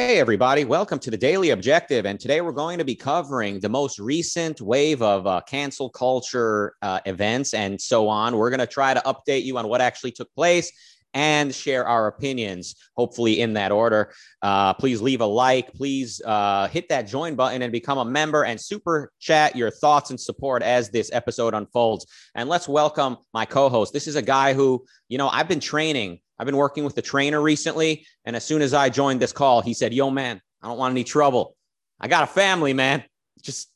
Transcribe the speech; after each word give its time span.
Hey, 0.00 0.18
everybody, 0.18 0.64
welcome 0.64 0.98
to 1.00 1.10
the 1.10 1.18
Daily 1.18 1.50
Objective. 1.50 2.06
And 2.06 2.18
today 2.18 2.40
we're 2.40 2.52
going 2.52 2.78
to 2.78 2.86
be 2.86 2.94
covering 2.94 3.60
the 3.60 3.68
most 3.68 3.98
recent 3.98 4.58
wave 4.58 5.02
of 5.02 5.26
uh, 5.26 5.42
cancel 5.42 5.90
culture 5.90 6.72
uh, 6.80 7.00
events 7.04 7.52
and 7.52 7.78
so 7.78 8.08
on. 8.08 8.34
We're 8.34 8.48
going 8.48 8.60
to 8.60 8.66
try 8.66 8.94
to 8.94 9.00
update 9.00 9.44
you 9.44 9.58
on 9.58 9.68
what 9.68 9.82
actually 9.82 10.12
took 10.12 10.34
place 10.34 10.72
and 11.12 11.54
share 11.54 11.86
our 11.86 12.06
opinions, 12.06 12.76
hopefully 12.96 13.42
in 13.42 13.52
that 13.52 13.72
order. 13.72 14.14
Uh, 14.40 14.72
please 14.72 15.02
leave 15.02 15.20
a 15.20 15.26
like. 15.26 15.74
Please 15.74 16.22
uh, 16.24 16.66
hit 16.68 16.88
that 16.88 17.02
join 17.02 17.34
button 17.34 17.60
and 17.60 17.70
become 17.70 17.98
a 17.98 18.04
member 18.04 18.44
and 18.44 18.58
super 18.58 19.12
chat 19.20 19.54
your 19.54 19.70
thoughts 19.70 20.08
and 20.08 20.18
support 20.18 20.62
as 20.62 20.88
this 20.88 21.10
episode 21.12 21.52
unfolds. 21.52 22.06
And 22.34 22.48
let's 22.48 22.66
welcome 22.66 23.18
my 23.34 23.44
co 23.44 23.68
host. 23.68 23.92
This 23.92 24.08
is 24.08 24.16
a 24.16 24.22
guy 24.22 24.54
who, 24.54 24.82
you 25.10 25.18
know, 25.18 25.28
I've 25.28 25.48
been 25.48 25.60
training 25.60 26.20
I've 26.40 26.46
been 26.46 26.56
working 26.56 26.84
with 26.84 26.94
the 26.94 27.02
trainer 27.02 27.38
recently. 27.42 28.06
And 28.24 28.34
as 28.34 28.46
soon 28.46 28.62
as 28.62 28.72
I 28.72 28.88
joined 28.88 29.20
this 29.20 29.30
call, 29.30 29.60
he 29.60 29.74
said, 29.74 29.92
Yo, 29.92 30.08
man, 30.08 30.40
I 30.62 30.68
don't 30.68 30.78
want 30.78 30.92
any 30.92 31.04
trouble. 31.04 31.54
I 32.00 32.08
got 32.08 32.24
a 32.24 32.26
family, 32.26 32.72
man. 32.72 33.04
Just, 33.42 33.70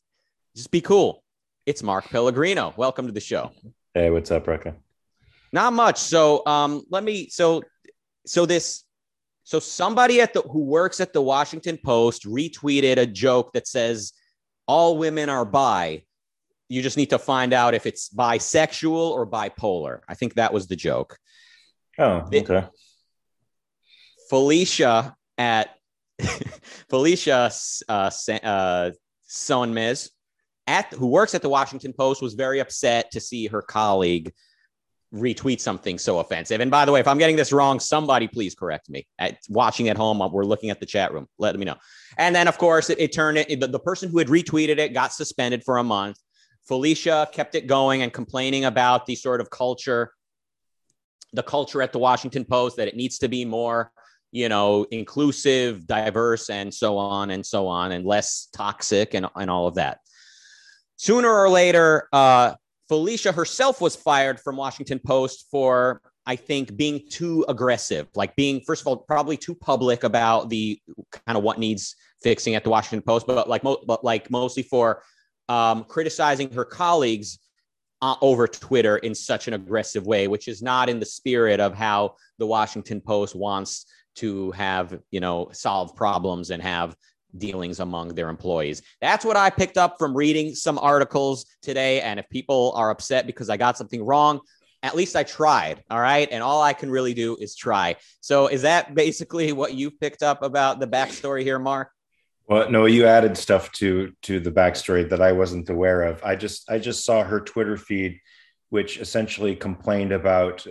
just 0.55 0.71
be 0.71 0.81
cool. 0.81 1.23
It's 1.67 1.83
Mark 1.83 2.05
Pellegrino. 2.05 2.73
Welcome 2.75 3.05
to 3.05 3.11
the 3.11 3.19
show. 3.19 3.51
Hey, 3.93 4.09
what's 4.09 4.31
up, 4.31 4.47
Rucka? 4.47 4.73
Not 5.51 5.73
much. 5.73 5.99
So, 5.99 6.43
um, 6.47 6.83
let 6.89 7.03
me, 7.03 7.29
so, 7.29 7.61
so 8.25 8.47
this, 8.47 8.83
so 9.43 9.59
somebody 9.59 10.19
at 10.19 10.33
the, 10.33 10.41
who 10.41 10.63
works 10.63 10.99
at 10.99 11.13
the 11.13 11.21
Washington 11.21 11.77
Post 11.77 12.25
retweeted 12.25 12.97
a 12.97 13.05
joke 13.05 13.53
that 13.53 13.67
says, 13.67 14.13
all 14.65 14.97
women 14.97 15.29
are 15.29 15.45
bi. 15.45 16.01
You 16.69 16.81
just 16.81 16.97
need 16.97 17.11
to 17.11 17.19
find 17.19 17.53
out 17.53 17.75
if 17.75 17.85
it's 17.85 18.09
bisexual 18.09 19.11
or 19.11 19.27
bipolar. 19.27 19.99
I 20.07 20.15
think 20.15 20.33
that 20.33 20.51
was 20.51 20.65
the 20.65 20.75
joke. 20.75 21.19
Oh, 21.97 22.27
okay. 22.33 22.67
Felicia 24.29 25.15
at 25.37 25.75
Felicia 26.89 27.51
uh, 27.87 28.11
uh, 28.43 28.91
Sonmez 29.29 30.09
at 30.67 30.91
who 30.93 31.07
works 31.07 31.35
at 31.35 31.41
the 31.41 31.49
Washington 31.49 31.93
Post 31.93 32.21
was 32.21 32.33
very 32.33 32.59
upset 32.59 33.11
to 33.11 33.19
see 33.19 33.47
her 33.47 33.61
colleague 33.61 34.33
retweet 35.13 35.59
something 35.59 35.97
so 35.97 36.19
offensive. 36.19 36.59
And 36.59 36.69
by 36.69 36.85
the 36.85 36.91
way, 36.91 36.99
if 36.99 37.07
I'm 37.07 37.17
getting 37.17 37.35
this 37.35 37.53
wrong, 37.53 37.79
somebody 37.79 38.27
please 38.27 38.55
correct 38.55 38.89
me. 38.89 39.07
At 39.17 39.37
watching 39.49 39.89
at 39.89 39.97
home, 39.97 40.19
we're 40.31 40.43
looking 40.43 40.69
at 40.71 40.79
the 40.79 40.85
chat 40.85 41.13
room. 41.13 41.27
Let 41.37 41.57
me 41.57 41.65
know. 41.65 41.75
And 42.17 42.35
then, 42.35 42.47
of 42.47 42.57
course, 42.57 42.89
it, 42.89 42.99
it 42.99 43.13
turned 43.13 43.37
it. 43.37 43.59
The, 43.59 43.67
the 43.67 43.79
person 43.79 44.09
who 44.09 44.17
had 44.17 44.27
retweeted 44.27 44.77
it 44.77 44.93
got 44.93 45.13
suspended 45.13 45.63
for 45.63 45.77
a 45.77 45.83
month. 45.83 46.17
Felicia 46.67 47.29
kept 47.31 47.55
it 47.55 47.67
going 47.67 48.01
and 48.01 48.11
complaining 48.11 48.65
about 48.65 49.05
the 49.05 49.15
sort 49.15 49.39
of 49.39 49.49
culture 49.49 50.11
the 51.35 51.43
culture 51.43 51.81
at 51.81 51.91
the 51.91 51.99
Washington 51.99 52.45
Post 52.45 52.77
that 52.77 52.87
it 52.87 52.95
needs 52.95 53.17
to 53.19 53.27
be 53.27 53.45
more, 53.45 53.91
you 54.31 54.49
know, 54.49 54.85
inclusive, 54.91 55.85
diverse, 55.85 56.49
and 56.49 56.73
so 56.73 56.97
on 56.97 57.29
and 57.31 57.45
so 57.45 57.67
on, 57.67 57.91
and 57.91 58.05
less 58.05 58.47
toxic 58.53 59.13
and, 59.13 59.27
and 59.35 59.49
all 59.49 59.67
of 59.67 59.75
that. 59.75 59.99
Sooner 60.97 61.29
or 61.29 61.49
later, 61.49 62.07
uh, 62.13 62.55
Felicia 62.87 63.31
herself 63.31 63.81
was 63.81 63.95
fired 63.95 64.39
from 64.39 64.55
Washington 64.55 64.99
Post 64.99 65.47
for, 65.51 66.01
I 66.25 66.35
think, 66.35 66.75
being 66.77 67.01
too 67.09 67.45
aggressive, 67.49 68.07
like 68.15 68.35
being, 68.35 68.61
first 68.61 68.81
of 68.81 68.87
all, 68.87 68.97
probably 68.97 69.37
too 69.37 69.55
public 69.55 70.03
about 70.03 70.49
the 70.49 70.79
kind 71.25 71.37
of 71.37 71.43
what 71.43 71.59
needs 71.59 71.95
fixing 72.21 72.55
at 72.55 72.63
the 72.63 72.69
Washington 72.69 73.01
Post, 73.01 73.27
but 73.27 73.49
like, 73.49 73.63
mo- 73.63 73.83
but 73.85 74.03
like 74.03 74.31
mostly 74.31 74.63
for 74.63 75.01
um, 75.49 75.83
criticizing 75.83 76.51
her 76.51 76.65
colleagues 76.65 77.39
uh, 78.05 78.15
over 78.21 78.47
Twitter 78.47 78.97
in 78.97 79.15
such 79.15 79.47
an 79.47 79.55
aggressive 79.55 80.05
way, 80.05 80.27
which 80.27 80.47
is 80.47 80.61
not 80.61 80.89
in 80.89 80.99
the 80.99 81.05
spirit 81.07 81.59
of 81.59 81.73
how 81.73 82.15
the 82.37 82.45
Washington 82.45 83.01
Post 83.01 83.35
wants 83.35 83.87
to 84.17 84.51
have, 84.51 84.99
you 85.09 85.19
know, 85.19 85.49
solve 85.53 85.95
problems 85.95 86.51
and 86.51 86.61
have 86.61 86.95
dealings 87.35 87.79
among 87.79 88.09
their 88.09 88.29
employees. 88.29 88.83
That's 89.01 89.25
what 89.25 89.37
I 89.37 89.49
picked 89.49 89.79
up 89.79 89.95
from 89.97 90.15
reading 90.15 90.53
some 90.53 90.77
articles 90.77 91.47
today. 91.63 91.99
And 92.01 92.19
if 92.19 92.29
people 92.29 92.73
are 92.75 92.91
upset 92.91 93.25
because 93.25 93.49
I 93.49 93.57
got 93.57 93.75
something 93.75 94.05
wrong, 94.05 94.39
at 94.83 94.95
least 94.95 95.15
I 95.15 95.23
tried. 95.23 95.83
All 95.89 95.99
right. 95.99 96.27
And 96.31 96.43
all 96.43 96.61
I 96.61 96.73
can 96.73 96.91
really 96.91 97.15
do 97.15 97.35
is 97.37 97.55
try. 97.55 97.95
So 98.21 98.45
is 98.47 98.61
that 98.61 98.93
basically 98.93 99.51
what 99.51 99.73
you've 99.73 99.99
picked 99.99 100.21
up 100.21 100.43
about 100.43 100.79
the 100.79 100.87
backstory 100.87 101.41
here, 101.41 101.57
Mark? 101.57 101.89
Well, 102.47 102.69
no, 102.69 102.85
you 102.85 103.05
added 103.05 103.37
stuff 103.37 103.71
to 103.73 104.13
to 104.23 104.39
the 104.39 104.51
backstory 104.51 105.09
that 105.09 105.21
I 105.21 105.31
wasn't 105.31 105.69
aware 105.69 106.03
of. 106.03 106.23
I 106.23 106.35
just 106.35 106.69
I 106.69 106.77
just 106.77 107.03
saw 107.03 107.23
her 107.23 107.39
Twitter 107.39 107.75
feed, 107.75 108.19
which 108.69 108.97
essentially 108.97 109.55
complained 109.55 110.11
about 110.11 110.65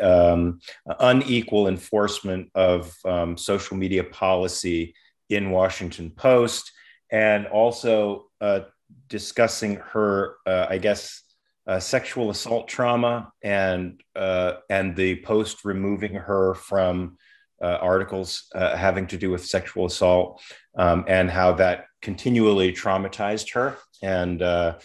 um, 0.00 0.60
unequal 1.00 1.68
enforcement 1.68 2.50
of 2.54 2.94
um, 3.04 3.36
social 3.36 3.76
media 3.76 4.04
policy 4.04 4.94
in 5.28 5.50
Washington 5.50 6.10
Post, 6.10 6.72
and 7.10 7.46
also 7.46 8.30
uh, 8.40 8.60
discussing 9.08 9.76
her, 9.76 10.36
uh, 10.46 10.66
I 10.70 10.78
guess, 10.78 11.22
uh, 11.66 11.78
sexual 11.78 12.30
assault 12.30 12.68
trauma 12.68 13.30
and 13.42 14.00
uh, 14.16 14.54
and 14.70 14.96
the 14.96 15.16
Post 15.16 15.66
removing 15.66 16.14
her 16.14 16.54
from 16.54 17.18
uh, 17.62 17.78
articles 17.80 18.48
uh, 18.54 18.76
having 18.76 19.06
to 19.06 19.16
do 19.16 19.30
with 19.30 19.44
sexual 19.44 19.86
assault 19.86 20.40
um, 20.76 21.04
and 21.08 21.30
how 21.30 21.52
that 21.52 21.86
continually 22.02 22.72
traumatized 22.72 23.52
her. 23.54 23.76
And 24.02 24.42
uh, 24.42 24.78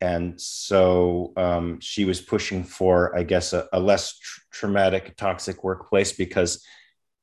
and 0.00 0.40
so 0.40 1.32
um, 1.36 1.78
she 1.80 2.04
was 2.04 2.20
pushing 2.20 2.64
for 2.64 3.16
i 3.16 3.22
guess 3.22 3.52
a, 3.52 3.68
a 3.72 3.80
less 3.80 4.18
tr- 4.18 4.40
traumatic 4.50 5.16
toxic 5.16 5.62
workplace 5.62 6.12
because 6.12 6.64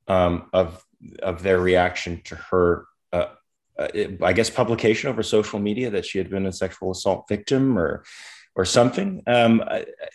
um, 0.06 0.48
of 0.52 0.82
of 1.22 1.42
their 1.42 1.60
reaction 1.60 2.20
to 2.24 2.36
her 2.36 2.86
uh, 3.12 3.26
uh, 3.78 3.88
i 4.22 4.32
guess 4.32 4.50
publication 4.50 5.10
over 5.10 5.22
social 5.22 5.58
media 5.58 5.90
that 5.90 6.06
she 6.06 6.18
had 6.18 6.30
been 6.30 6.46
a 6.46 6.52
sexual 6.52 6.90
assault 6.90 7.26
victim 7.28 7.78
or 7.78 8.04
or 8.58 8.64
something. 8.64 9.22
Um, 9.28 9.62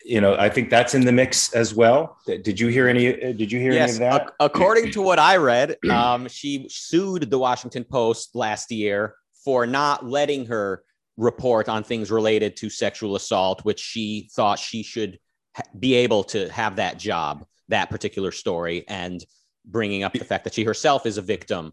you 0.03 0.19
know, 0.19 0.35
I 0.35 0.49
think 0.49 0.69
that's 0.69 0.93
in 0.93 1.05
the 1.05 1.13
mix 1.13 1.53
as 1.53 1.73
well. 1.73 2.17
Did 2.27 2.59
you 2.59 2.67
hear 2.67 2.89
any? 2.89 3.33
Did 3.33 3.49
you 3.51 3.59
hear 3.59 3.71
yes, 3.71 3.95
any 3.95 4.05
of 4.05 4.11
that? 4.11 4.33
according 4.41 4.91
to 4.91 5.01
what 5.01 5.17
I 5.17 5.37
read, 5.37 5.77
um, 5.89 6.27
she 6.27 6.67
sued 6.69 7.31
the 7.31 7.39
Washington 7.39 7.85
Post 7.85 8.35
last 8.35 8.69
year 8.69 9.15
for 9.45 9.65
not 9.65 10.05
letting 10.05 10.45
her 10.47 10.83
report 11.15 11.69
on 11.69 11.83
things 11.83 12.11
related 12.11 12.57
to 12.57 12.69
sexual 12.69 13.15
assault, 13.15 13.63
which 13.63 13.79
she 13.79 14.29
thought 14.33 14.59
she 14.59 14.83
should 14.83 15.19
ha- 15.55 15.63
be 15.79 15.93
able 15.93 16.25
to 16.25 16.49
have 16.49 16.75
that 16.75 16.99
job, 16.99 17.45
that 17.69 17.89
particular 17.89 18.33
story, 18.33 18.83
and 18.89 19.23
bringing 19.65 20.03
up 20.03 20.11
the 20.11 20.25
fact 20.25 20.43
that 20.43 20.53
she 20.53 20.65
herself 20.65 21.05
is 21.05 21.17
a 21.17 21.21
victim. 21.21 21.71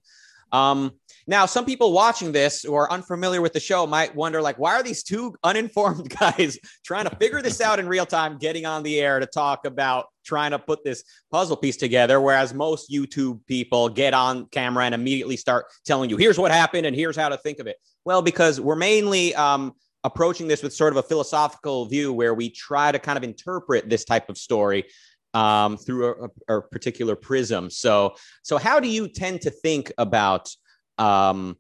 Um, 0.53 0.93
now, 1.27 1.47
some 1.47 1.65
people 1.65 1.93
watching 1.93 2.33
this 2.33 2.63
who 2.63 2.75
are 2.75 2.91
unfamiliar 2.91 3.41
with 3.41 3.53
the 3.53 3.61
show 3.61 3.87
might 3.87 4.15
wonder, 4.15 4.41
like, 4.41 4.59
why 4.59 4.75
are 4.75 4.83
these 4.83 5.03
two 5.03 5.35
uninformed 5.45 6.09
guys 6.19 6.59
trying 6.85 7.09
to 7.09 7.17
figure 7.17 7.43
this 7.43 7.61
out 7.61 7.79
in 7.79 7.89
real 7.89 8.07
time, 8.07 8.39
getting 8.39 8.67
on 8.67 8.83
the 8.83 9.01
air 9.01 9.21
to 9.21 9.27
talk 9.27 9.67
about 9.67 10.07
trying 10.25 10.51
to 10.53 10.59
put 10.59 10.85
this 10.85 11.05
puzzle 11.31 11.57
piece 11.57 11.77
together? 11.77 12.21
Whereas 12.21 12.55
most 12.55 12.91
YouTube 12.91 13.41
people 13.47 13.89
get 13.89 14.15
on 14.15 14.47
camera 14.47 14.85
and 14.85 14.95
immediately 14.95 15.37
start 15.37 15.67
telling 15.85 16.11
you, 16.11 16.17
here's 16.17 16.39
what 16.39 16.51
happened 16.51 16.87
and 16.87 16.97
here's 16.97 17.17
how 17.17 17.29
to 17.29 17.37
think 17.37 17.59
of 17.59 17.67
it. 17.67 17.77
Well, 18.05 18.23
because 18.23 18.61
we're 18.61 18.77
mainly 18.77 19.35
um, 19.35 19.75
approaching 20.05 20.49
this 20.49 20.63
with 20.63 20.73
sort 20.73 20.93
of 20.93 20.97
a 20.97 21.03
philosophical 21.03 21.87
view 21.87 22.13
where 22.13 22.35
we 22.35 22.51
try 22.51 22.91
to 22.91 22.99
kind 22.99 23.17
of 23.17 23.25
interpret 23.25 23.89
this 23.89 24.05
type 24.05 24.29
of 24.29 24.39
story 24.39 24.87
um, 25.35 25.77
through 25.77 26.31
a, 26.49 26.57
a, 26.57 26.63
particular 26.63 27.15
prism. 27.15 27.71
So, 27.71 28.15
so 28.43 28.59
how 28.59 28.81
do 28.81 28.89
you 28.89 29.09
tend 29.09 29.43
to 29.43 29.51
think 29.51 29.93
about 29.97 30.51
um, 31.01 31.57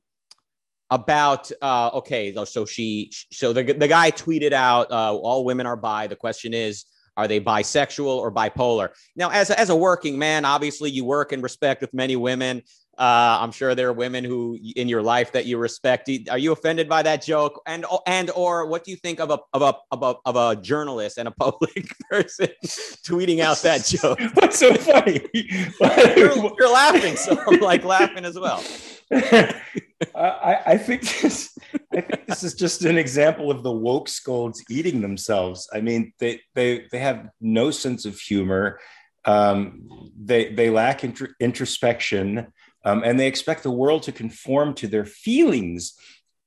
about 0.90 1.50
uh, 1.62 1.90
okay? 1.94 2.34
So 2.44 2.66
she, 2.66 3.12
so 3.32 3.52
the 3.52 3.62
the 3.62 3.88
guy 3.88 4.10
tweeted 4.10 4.52
out, 4.52 4.90
uh, 4.90 5.14
"All 5.14 5.44
women 5.44 5.66
are 5.66 5.76
bi." 5.76 6.06
The 6.06 6.16
question 6.16 6.52
is, 6.52 6.84
are 7.16 7.28
they 7.28 7.40
bisexual 7.40 8.06
or 8.06 8.32
bipolar? 8.32 8.90
Now, 9.16 9.30
as 9.30 9.50
a, 9.50 9.58
as 9.58 9.70
a 9.70 9.76
working 9.76 10.18
man, 10.18 10.44
obviously 10.44 10.90
you 10.90 11.04
work 11.04 11.32
and 11.32 11.42
respect 11.42 11.80
with 11.80 11.92
many 11.92 12.16
women. 12.16 12.62
Uh, 12.98 13.38
I'm 13.40 13.50
sure 13.50 13.74
there 13.74 13.88
are 13.88 13.94
women 13.94 14.24
who 14.24 14.58
in 14.76 14.86
your 14.88 15.02
life 15.02 15.32
that 15.32 15.46
you 15.46 15.56
respect. 15.56 16.10
Are 16.30 16.36
you 16.36 16.52
offended 16.52 16.86
by 16.86 17.02
that 17.02 17.22
joke? 17.22 17.62
And 17.66 17.86
and 18.06 18.30
or 18.30 18.66
what 18.66 18.84
do 18.84 18.90
you 18.90 18.96
think 18.98 19.20
of 19.20 19.30
a 19.30 19.38
of 19.54 19.62
a 19.62 19.74
of 19.90 20.02
a, 20.02 20.14
of 20.26 20.36
a 20.36 20.60
journalist 20.60 21.16
and 21.16 21.26
a 21.26 21.30
public 21.38 21.94
person 22.10 22.48
tweeting 22.62 23.40
out 23.40 23.58
that 23.62 23.84
joke? 23.86 24.18
What's 24.34 24.58
so 24.58 24.74
funny? 24.74 25.20
you're, 25.34 26.34
you're, 26.58 26.72
laughing, 26.72 27.16
so 27.16 27.38
I'm 27.46 27.60
like 27.60 27.84
laughing 27.84 28.26
as 28.26 28.38
well. 28.38 28.62
I, 30.14 30.60
I 30.66 30.78
think 30.78 31.02
this 31.20 31.56
I 31.92 32.00
think 32.00 32.26
this 32.26 32.42
is 32.42 32.54
just 32.54 32.84
an 32.84 32.96
example 32.96 33.50
of 33.50 33.62
the 33.62 33.72
woke 33.72 34.08
scolds 34.08 34.62
eating 34.70 35.00
themselves. 35.00 35.68
I 35.72 35.80
mean, 35.80 36.12
they 36.18 36.40
they 36.54 36.86
they 36.92 36.98
have 37.00 37.28
no 37.40 37.70
sense 37.70 38.04
of 38.04 38.18
humor. 38.18 38.78
Um, 39.24 40.12
they 40.18 40.52
they 40.54 40.70
lack 40.70 41.02
introspection 41.40 42.52
um, 42.84 43.02
and 43.04 43.18
they 43.18 43.26
expect 43.26 43.62
the 43.62 43.70
world 43.70 44.04
to 44.04 44.12
conform 44.12 44.74
to 44.74 44.86
their 44.88 45.04
feelings 45.04 45.94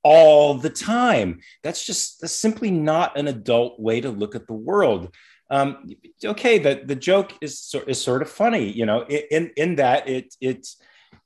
all 0.03 0.55
the 0.55 0.69
time. 0.69 1.39
That's 1.63 1.85
just 1.85 2.21
that's 2.21 2.33
simply 2.33 2.71
not 2.71 3.17
an 3.17 3.27
adult 3.27 3.79
way 3.79 4.01
to 4.01 4.09
look 4.09 4.35
at 4.35 4.47
the 4.47 4.53
world. 4.53 5.13
Um, 5.49 5.89
okay, 6.23 6.57
the, 6.57 6.81
the 6.83 6.95
joke 6.95 7.33
is 7.41 7.73
is 7.87 8.01
sort 8.01 8.21
of 8.21 8.29
funny, 8.29 8.71
you 8.71 8.85
know, 8.85 9.05
in 9.05 9.51
in 9.55 9.75
that 9.75 10.07
it 10.07 10.33
it's 10.41 10.77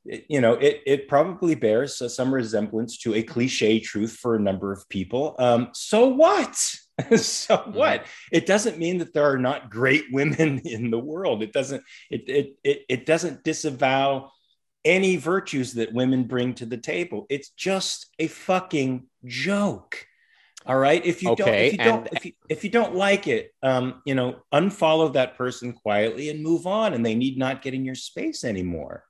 it, 0.05 0.25
you 0.29 0.41
know, 0.41 0.53
it, 0.53 0.81
it 0.85 1.07
probably 1.07 1.55
bears 1.55 2.01
some 2.13 2.33
resemblance 2.33 2.97
to 2.99 3.13
a 3.15 3.23
cliche 3.23 3.79
truth 3.79 4.13
for 4.13 4.35
a 4.35 4.39
number 4.39 4.71
of 4.71 4.87
people. 4.89 5.35
Um, 5.39 5.69
so 5.73 6.07
what? 6.07 6.55
so 7.15 7.57
mm-hmm. 7.57 7.73
what? 7.73 8.05
It 8.31 8.45
doesn't 8.45 8.77
mean 8.77 8.99
that 8.99 9.13
there 9.13 9.29
are 9.29 9.37
not 9.37 9.69
great 9.69 10.05
women 10.11 10.59
in 10.59 10.91
the 10.91 10.99
world. 10.99 11.43
It 11.43 11.53
doesn't, 11.53 11.83
it, 12.09 12.29
it, 12.29 12.55
it, 12.63 12.85
it 12.89 13.05
doesn't 13.05 13.43
disavow 13.43 14.31
any 14.85 15.17
virtues 15.17 15.73
that 15.73 15.93
women 15.93 16.23
bring 16.23 16.53
to 16.55 16.65
the 16.65 16.77
table. 16.77 17.25
It's 17.29 17.49
just 17.49 18.07
a 18.19 18.27
fucking 18.27 19.07
joke. 19.25 20.07
All 20.65 20.77
right. 20.77 21.03
If 21.05 21.23
you 21.23 21.29
okay, 21.31 21.43
don't, 21.43 21.53
if 21.53 21.73
you 21.73 21.79
and, 21.79 21.89
don't, 21.89 22.07
if 22.13 22.25
you, 22.25 22.31
if 22.49 22.63
you 22.63 22.69
don't 22.69 22.95
like 22.95 23.27
it, 23.27 23.53
um, 23.63 24.01
you 24.05 24.15
know, 24.15 24.37
unfollow 24.53 25.13
that 25.13 25.37
person 25.37 25.71
quietly 25.71 26.29
and 26.29 26.43
move 26.43 26.67
on, 26.67 26.93
and 26.93 27.05
they 27.05 27.15
need 27.15 27.37
not 27.37 27.61
get 27.61 27.73
in 27.73 27.85
your 27.85 27.95
space 27.95 28.43
anymore. 28.43 29.03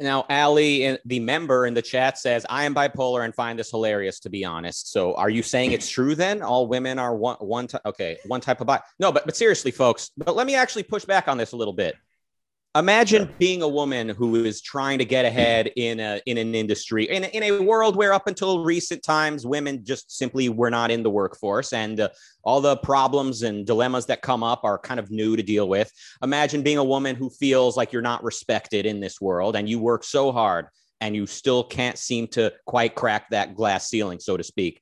Now, 0.00 0.26
Ali, 0.30 0.96
the 1.04 1.18
member 1.18 1.66
in 1.66 1.74
the 1.74 1.82
chat 1.82 2.18
says, 2.18 2.46
I 2.48 2.64
am 2.64 2.74
bipolar 2.74 3.24
and 3.24 3.34
find 3.34 3.58
this 3.58 3.70
hilarious, 3.70 4.20
to 4.20 4.30
be 4.30 4.44
honest. 4.44 4.92
So 4.92 5.14
are 5.14 5.28
you 5.28 5.42
saying 5.42 5.72
it's 5.72 5.88
true 5.88 6.14
then? 6.14 6.40
All 6.40 6.68
women 6.68 7.00
are 7.00 7.16
one, 7.16 7.36
one 7.36 7.66
type, 7.66 7.80
okay, 7.84 8.16
one 8.26 8.40
type 8.40 8.60
of 8.60 8.68
bi. 8.68 8.80
No, 9.00 9.10
but, 9.10 9.26
but 9.26 9.36
seriously, 9.36 9.72
folks, 9.72 10.12
but 10.16 10.36
let 10.36 10.46
me 10.46 10.54
actually 10.54 10.84
push 10.84 11.04
back 11.04 11.26
on 11.26 11.36
this 11.36 11.50
a 11.50 11.56
little 11.56 11.74
bit. 11.74 11.96
Imagine 12.78 13.28
being 13.40 13.62
a 13.62 13.68
woman 13.68 14.08
who 14.08 14.36
is 14.44 14.60
trying 14.60 14.98
to 14.98 15.04
get 15.04 15.24
ahead 15.24 15.72
in 15.74 15.98
a 15.98 16.20
in 16.26 16.38
an 16.38 16.54
industry 16.54 17.08
in, 17.10 17.24
in 17.24 17.42
a 17.42 17.60
world 17.60 17.96
where 17.96 18.12
up 18.12 18.28
until 18.28 18.62
recent 18.64 19.02
times 19.02 19.44
women 19.44 19.84
just 19.84 20.16
simply 20.16 20.48
were 20.48 20.70
not 20.70 20.92
in 20.92 21.02
the 21.02 21.10
workforce 21.10 21.72
and 21.72 21.98
uh, 21.98 22.08
all 22.44 22.60
the 22.60 22.76
problems 22.76 23.42
and 23.42 23.66
dilemmas 23.66 24.06
that 24.06 24.22
come 24.22 24.44
up 24.44 24.60
are 24.62 24.78
kind 24.78 25.00
of 25.00 25.10
new 25.10 25.34
to 25.34 25.42
deal 25.42 25.68
with. 25.68 25.92
Imagine 26.22 26.62
being 26.62 26.78
a 26.78 26.84
woman 26.84 27.16
who 27.16 27.30
feels 27.30 27.76
like 27.76 27.92
you're 27.92 28.00
not 28.00 28.22
respected 28.22 28.86
in 28.86 29.00
this 29.00 29.20
world 29.20 29.56
and 29.56 29.68
you 29.68 29.80
work 29.80 30.04
so 30.04 30.30
hard 30.30 30.66
and 31.00 31.16
you 31.16 31.26
still 31.26 31.64
can't 31.64 31.98
seem 31.98 32.28
to 32.28 32.52
quite 32.64 32.94
crack 32.94 33.28
that 33.30 33.56
glass 33.56 33.88
ceiling, 33.88 34.20
so 34.20 34.36
to 34.36 34.44
speak. 34.44 34.80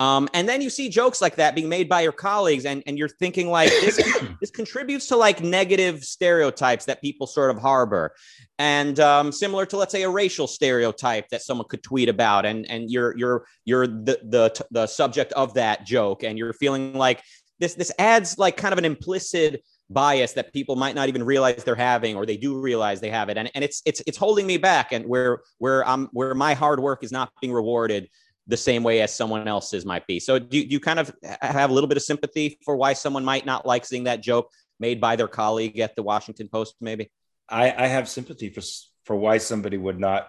Um, 0.00 0.28
and 0.34 0.48
then 0.48 0.60
you 0.60 0.70
see 0.70 0.88
jokes 0.88 1.22
like 1.22 1.36
that 1.36 1.54
being 1.54 1.68
made 1.68 1.88
by 1.88 2.00
your 2.00 2.12
colleagues, 2.12 2.64
and, 2.64 2.82
and 2.86 2.98
you're 2.98 3.08
thinking 3.08 3.48
like 3.48 3.68
this, 3.68 3.96
this 4.40 4.50
contributes 4.50 5.06
to 5.08 5.16
like 5.16 5.40
negative 5.40 6.02
stereotypes 6.02 6.84
that 6.86 7.00
people 7.00 7.28
sort 7.28 7.50
of 7.54 7.62
harbor, 7.62 8.12
and 8.58 8.98
um, 8.98 9.30
similar 9.30 9.64
to 9.66 9.76
let's 9.76 9.92
say 9.92 10.02
a 10.02 10.10
racial 10.10 10.48
stereotype 10.48 11.28
that 11.28 11.42
someone 11.42 11.68
could 11.68 11.82
tweet 11.82 12.08
about, 12.08 12.44
and 12.44 12.68
and 12.68 12.90
you're 12.90 13.16
you're 13.16 13.46
you're 13.64 13.86
the 13.86 14.18
the 14.24 14.66
the 14.72 14.86
subject 14.88 15.32
of 15.34 15.54
that 15.54 15.86
joke, 15.86 16.24
and 16.24 16.36
you're 16.38 16.52
feeling 16.52 16.94
like 16.94 17.22
this 17.60 17.74
this 17.74 17.92
adds 17.98 18.36
like 18.36 18.56
kind 18.56 18.72
of 18.72 18.78
an 18.78 18.84
implicit 18.84 19.62
bias 19.90 20.32
that 20.32 20.52
people 20.52 20.76
might 20.76 20.94
not 20.94 21.08
even 21.08 21.22
realize 21.22 21.62
they're 21.62 21.74
having 21.74 22.16
or 22.16 22.26
they 22.26 22.38
do 22.38 22.58
realize 22.58 23.00
they 23.00 23.10
have 23.10 23.28
it. 23.28 23.36
And, 23.36 23.50
and 23.54 23.62
it's 23.62 23.82
it's 23.84 24.02
it's 24.06 24.18
holding 24.18 24.46
me 24.46 24.56
back 24.56 24.92
and 24.92 25.06
where 25.06 25.40
where 25.58 25.86
i'm 25.86 26.08
where 26.12 26.34
my 26.34 26.54
hard 26.54 26.80
work 26.80 27.04
is 27.04 27.12
not 27.12 27.30
being 27.40 27.52
rewarded 27.52 28.08
the 28.46 28.56
same 28.56 28.82
way 28.82 29.00
as 29.00 29.14
someone 29.14 29.48
else's 29.48 29.86
might 29.86 30.06
be. 30.06 30.20
So 30.20 30.38
do, 30.38 30.46
do 30.64 30.68
you 30.68 30.80
kind 30.80 30.98
of 30.98 31.14
have 31.40 31.70
a 31.70 31.72
little 31.72 31.88
bit 31.88 31.96
of 31.96 32.02
sympathy 32.02 32.58
for 32.64 32.76
why 32.76 32.92
someone 32.92 33.24
might 33.24 33.46
not 33.46 33.66
like 33.66 33.84
seeing 33.86 34.04
that 34.04 34.20
joke 34.20 34.50
made 34.78 35.00
by 35.00 35.16
their 35.16 35.28
colleague 35.28 35.78
at 35.78 35.96
the 35.96 36.02
Washington 36.02 36.48
Post, 36.48 36.74
maybe? 36.80 37.10
I, 37.48 37.72
I 37.84 37.86
have 37.86 38.08
sympathy 38.08 38.50
for 38.50 38.62
for 39.04 39.16
why 39.16 39.38
somebody 39.38 39.76
would 39.76 40.00
not 40.00 40.28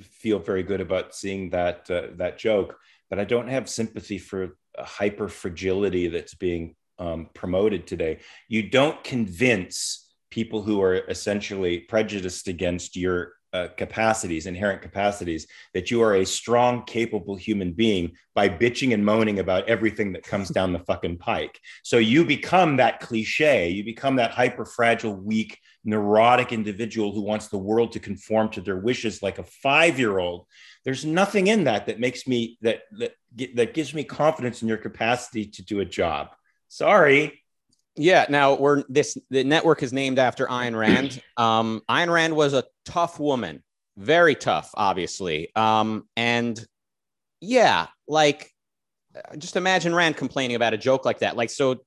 feel 0.00 0.38
very 0.38 0.62
good 0.62 0.80
about 0.80 1.14
seeing 1.14 1.50
that 1.50 1.90
uh, 1.90 2.08
that 2.16 2.38
joke, 2.38 2.76
but 3.10 3.18
I 3.18 3.24
don't 3.24 3.48
have 3.48 3.68
sympathy 3.68 4.18
for 4.18 4.56
hyper 4.78 5.28
fragility 5.28 6.08
that's 6.08 6.34
being 6.34 6.74
um, 6.98 7.28
promoted 7.34 7.86
today. 7.86 8.20
You 8.48 8.68
don't 8.68 9.02
convince 9.04 10.08
people 10.30 10.62
who 10.62 10.80
are 10.80 10.94
essentially 10.94 11.80
prejudiced 11.80 12.48
against 12.48 12.96
your 12.96 13.32
uh, 13.52 13.68
capacities, 13.76 14.46
inherent 14.46 14.82
capacities, 14.82 15.46
that 15.74 15.90
you 15.90 16.02
are 16.02 16.16
a 16.16 16.24
strong, 16.24 16.84
capable 16.84 17.36
human 17.36 17.72
being 17.72 18.12
by 18.34 18.48
bitching 18.48 18.94
and 18.94 19.04
moaning 19.04 19.38
about 19.38 19.68
everything 19.68 20.12
that 20.12 20.22
comes 20.22 20.48
down 20.48 20.72
the 20.72 20.78
fucking 20.80 21.18
pike. 21.18 21.60
So 21.82 21.98
you 21.98 22.24
become 22.24 22.76
that 22.76 23.00
cliche, 23.00 23.68
you 23.68 23.84
become 23.84 24.16
that 24.16 24.30
hyper 24.30 24.64
fragile, 24.64 25.14
weak, 25.14 25.58
neurotic 25.84 26.52
individual 26.52 27.12
who 27.12 27.22
wants 27.22 27.48
the 27.48 27.58
world 27.58 27.92
to 27.92 28.00
conform 28.00 28.48
to 28.50 28.60
their 28.60 28.78
wishes 28.78 29.22
like 29.22 29.38
a 29.38 29.44
five 29.44 29.98
year 29.98 30.18
old. 30.18 30.46
There's 30.84 31.04
nothing 31.04 31.48
in 31.48 31.64
that 31.64 31.86
that 31.86 32.00
makes 32.00 32.26
me 32.26 32.58
that 32.62 32.82
that 32.92 33.14
that 33.54 33.74
gives 33.74 33.92
me 33.94 34.04
confidence 34.04 34.62
in 34.62 34.68
your 34.68 34.76
capacity 34.76 35.46
to 35.46 35.64
do 35.64 35.80
a 35.80 35.84
job. 35.84 36.28
Sorry. 36.68 37.41
Yeah. 37.96 38.26
Now 38.28 38.54
we're 38.54 38.84
this 38.88 39.18
the 39.30 39.44
network 39.44 39.82
is 39.82 39.92
named 39.92 40.18
after 40.18 40.46
Ayn 40.46 40.78
Rand. 40.78 41.22
Um, 41.36 41.82
Ayn 41.88 42.12
Rand 42.12 42.36
was 42.36 42.52
a 42.52 42.64
tough 42.84 43.18
woman, 43.18 43.62
very 43.96 44.34
tough, 44.34 44.70
obviously. 44.74 45.50
Um, 45.56 46.04
and 46.16 46.62
yeah, 47.40 47.86
like 48.06 48.52
just 49.38 49.56
imagine 49.56 49.94
Rand 49.94 50.16
complaining 50.16 50.56
about 50.56 50.74
a 50.74 50.78
joke 50.78 51.04
like 51.04 51.20
that. 51.20 51.36
Like 51.36 51.50
so, 51.50 51.82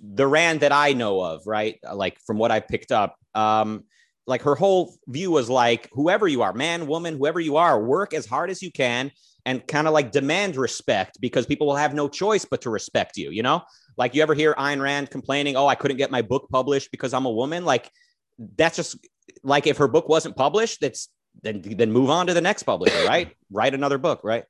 the 0.00 0.26
Rand 0.26 0.60
that 0.60 0.72
I 0.72 0.92
know 0.92 1.20
of, 1.20 1.42
right? 1.46 1.78
Like 1.92 2.18
from 2.26 2.38
what 2.38 2.50
I 2.50 2.60
picked 2.60 2.92
up, 2.92 3.16
um, 3.34 3.84
like 4.26 4.42
her 4.42 4.54
whole 4.54 4.94
view 5.08 5.30
was 5.30 5.50
like, 5.50 5.88
whoever 5.92 6.28
you 6.28 6.42
are, 6.42 6.52
man, 6.52 6.86
woman, 6.86 7.16
whoever 7.16 7.40
you 7.40 7.56
are, 7.56 7.82
work 7.82 8.14
as 8.14 8.26
hard 8.26 8.50
as 8.50 8.62
you 8.62 8.70
can 8.70 9.10
and 9.44 9.66
kind 9.66 9.86
of 9.86 9.92
like 9.92 10.12
demand 10.12 10.56
respect 10.56 11.20
because 11.20 11.46
people 11.46 11.66
will 11.66 11.76
have 11.76 11.94
no 11.94 12.08
choice 12.08 12.44
but 12.44 12.60
to 12.62 12.70
respect 12.70 13.16
you, 13.16 13.30
you 13.30 13.42
know? 13.42 13.62
Like 13.96 14.14
you 14.14 14.22
ever 14.22 14.34
hear 14.34 14.54
Ayn 14.54 14.80
Rand 14.80 15.10
complaining, 15.10 15.56
"Oh, 15.56 15.66
I 15.66 15.74
couldn't 15.74 15.96
get 15.96 16.10
my 16.10 16.22
book 16.22 16.48
published 16.50 16.90
because 16.90 17.12
I'm 17.12 17.26
a 17.26 17.30
woman." 17.30 17.64
Like 17.64 17.90
that's 18.56 18.76
just 18.76 18.96
like 19.42 19.66
if 19.66 19.76
her 19.76 19.88
book 19.88 20.08
wasn't 20.08 20.36
published, 20.36 20.80
that's 20.80 21.08
then 21.42 21.62
then 21.62 21.92
move 21.92 22.10
on 22.10 22.26
to 22.26 22.34
the 22.34 22.40
next 22.40 22.62
publisher, 22.62 23.04
right? 23.06 23.34
Write 23.50 23.74
another 23.74 23.98
book, 23.98 24.20
right? 24.24 24.44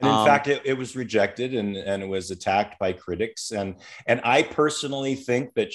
And 0.00 0.10
in 0.10 0.14
um, 0.14 0.26
fact, 0.26 0.46
it, 0.46 0.62
it 0.64 0.74
was 0.74 0.94
rejected 0.94 1.54
and, 1.54 1.74
and 1.74 2.02
it 2.02 2.06
was 2.06 2.30
attacked 2.30 2.78
by 2.78 2.92
critics. 2.92 3.50
And 3.50 3.76
and 4.06 4.20
I 4.24 4.42
personally 4.42 5.14
think 5.14 5.54
that 5.54 5.72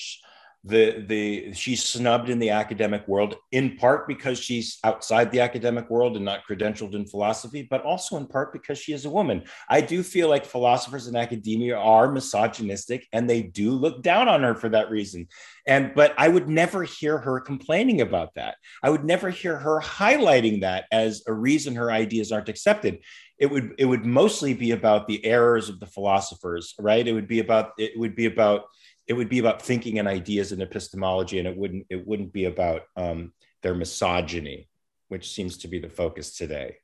the 0.63 1.03
the 1.07 1.53
she's 1.53 1.83
snubbed 1.83 2.29
in 2.29 2.37
the 2.37 2.51
academic 2.51 3.07
world 3.07 3.35
in 3.51 3.77
part 3.77 4.07
because 4.07 4.39
she's 4.39 4.77
outside 4.83 5.31
the 5.31 5.39
academic 5.39 5.89
world 5.89 6.15
and 6.15 6.23
not 6.23 6.45
credentialed 6.47 6.93
in 6.93 7.03
philosophy 7.05 7.67
but 7.67 7.83
also 7.83 8.15
in 8.17 8.27
part 8.27 8.53
because 8.53 8.77
she 8.77 8.93
is 8.93 9.05
a 9.05 9.09
woman. 9.09 9.43
I 9.69 9.81
do 9.81 10.03
feel 10.03 10.29
like 10.29 10.45
philosophers 10.45 11.07
in 11.07 11.15
academia 11.15 11.77
are 11.77 12.11
misogynistic 12.11 13.07
and 13.11 13.27
they 13.27 13.41
do 13.41 13.71
look 13.71 14.03
down 14.03 14.27
on 14.27 14.43
her 14.43 14.53
for 14.53 14.69
that 14.69 14.91
reason. 14.91 15.27
And 15.65 15.93
but 15.95 16.13
i 16.17 16.27
would 16.27 16.47
never 16.47 16.83
hear 16.83 17.17
her 17.17 17.39
complaining 17.39 18.01
about 18.01 18.35
that. 18.35 18.55
I 18.83 18.91
would 18.91 19.03
never 19.03 19.31
hear 19.31 19.57
her 19.57 19.81
highlighting 19.81 20.61
that 20.61 20.85
as 20.91 21.23
a 21.25 21.33
reason 21.33 21.75
her 21.75 21.91
ideas 21.91 22.31
aren't 22.31 22.49
accepted. 22.49 22.99
It 23.39 23.47
would 23.47 23.74
it 23.79 23.86
would 23.86 24.05
mostly 24.05 24.53
be 24.53 24.71
about 24.71 25.07
the 25.07 25.25
errors 25.25 25.69
of 25.69 25.79
the 25.79 25.88
philosophers 25.88 26.75
right? 26.77 27.07
It 27.07 27.13
would 27.13 27.27
be 27.27 27.39
about 27.39 27.71
it 27.79 27.97
would 27.97 28.15
be 28.15 28.27
about 28.27 28.65
it 29.12 29.18
would 29.18 29.27
be 29.27 29.39
about 29.39 29.62
thinking 29.62 30.00
and 30.00 30.08
ideas 30.08 30.53
and 30.53 30.62
epistemology, 30.62 31.38
and 31.38 31.46
it 31.46 31.58
wouldn't 31.58 31.86
it 31.89 32.08
wouldn't 32.08 32.32
be 32.32 32.46
about 32.46 32.84
um, 32.96 33.34
their 33.62 33.75
misogyny, 33.75 34.70
which 35.10 35.34
seems 35.34 35.58
to 35.58 35.68
be 35.68 35.80
the 35.80 35.89
focus 35.89 36.38
today. 36.38 36.77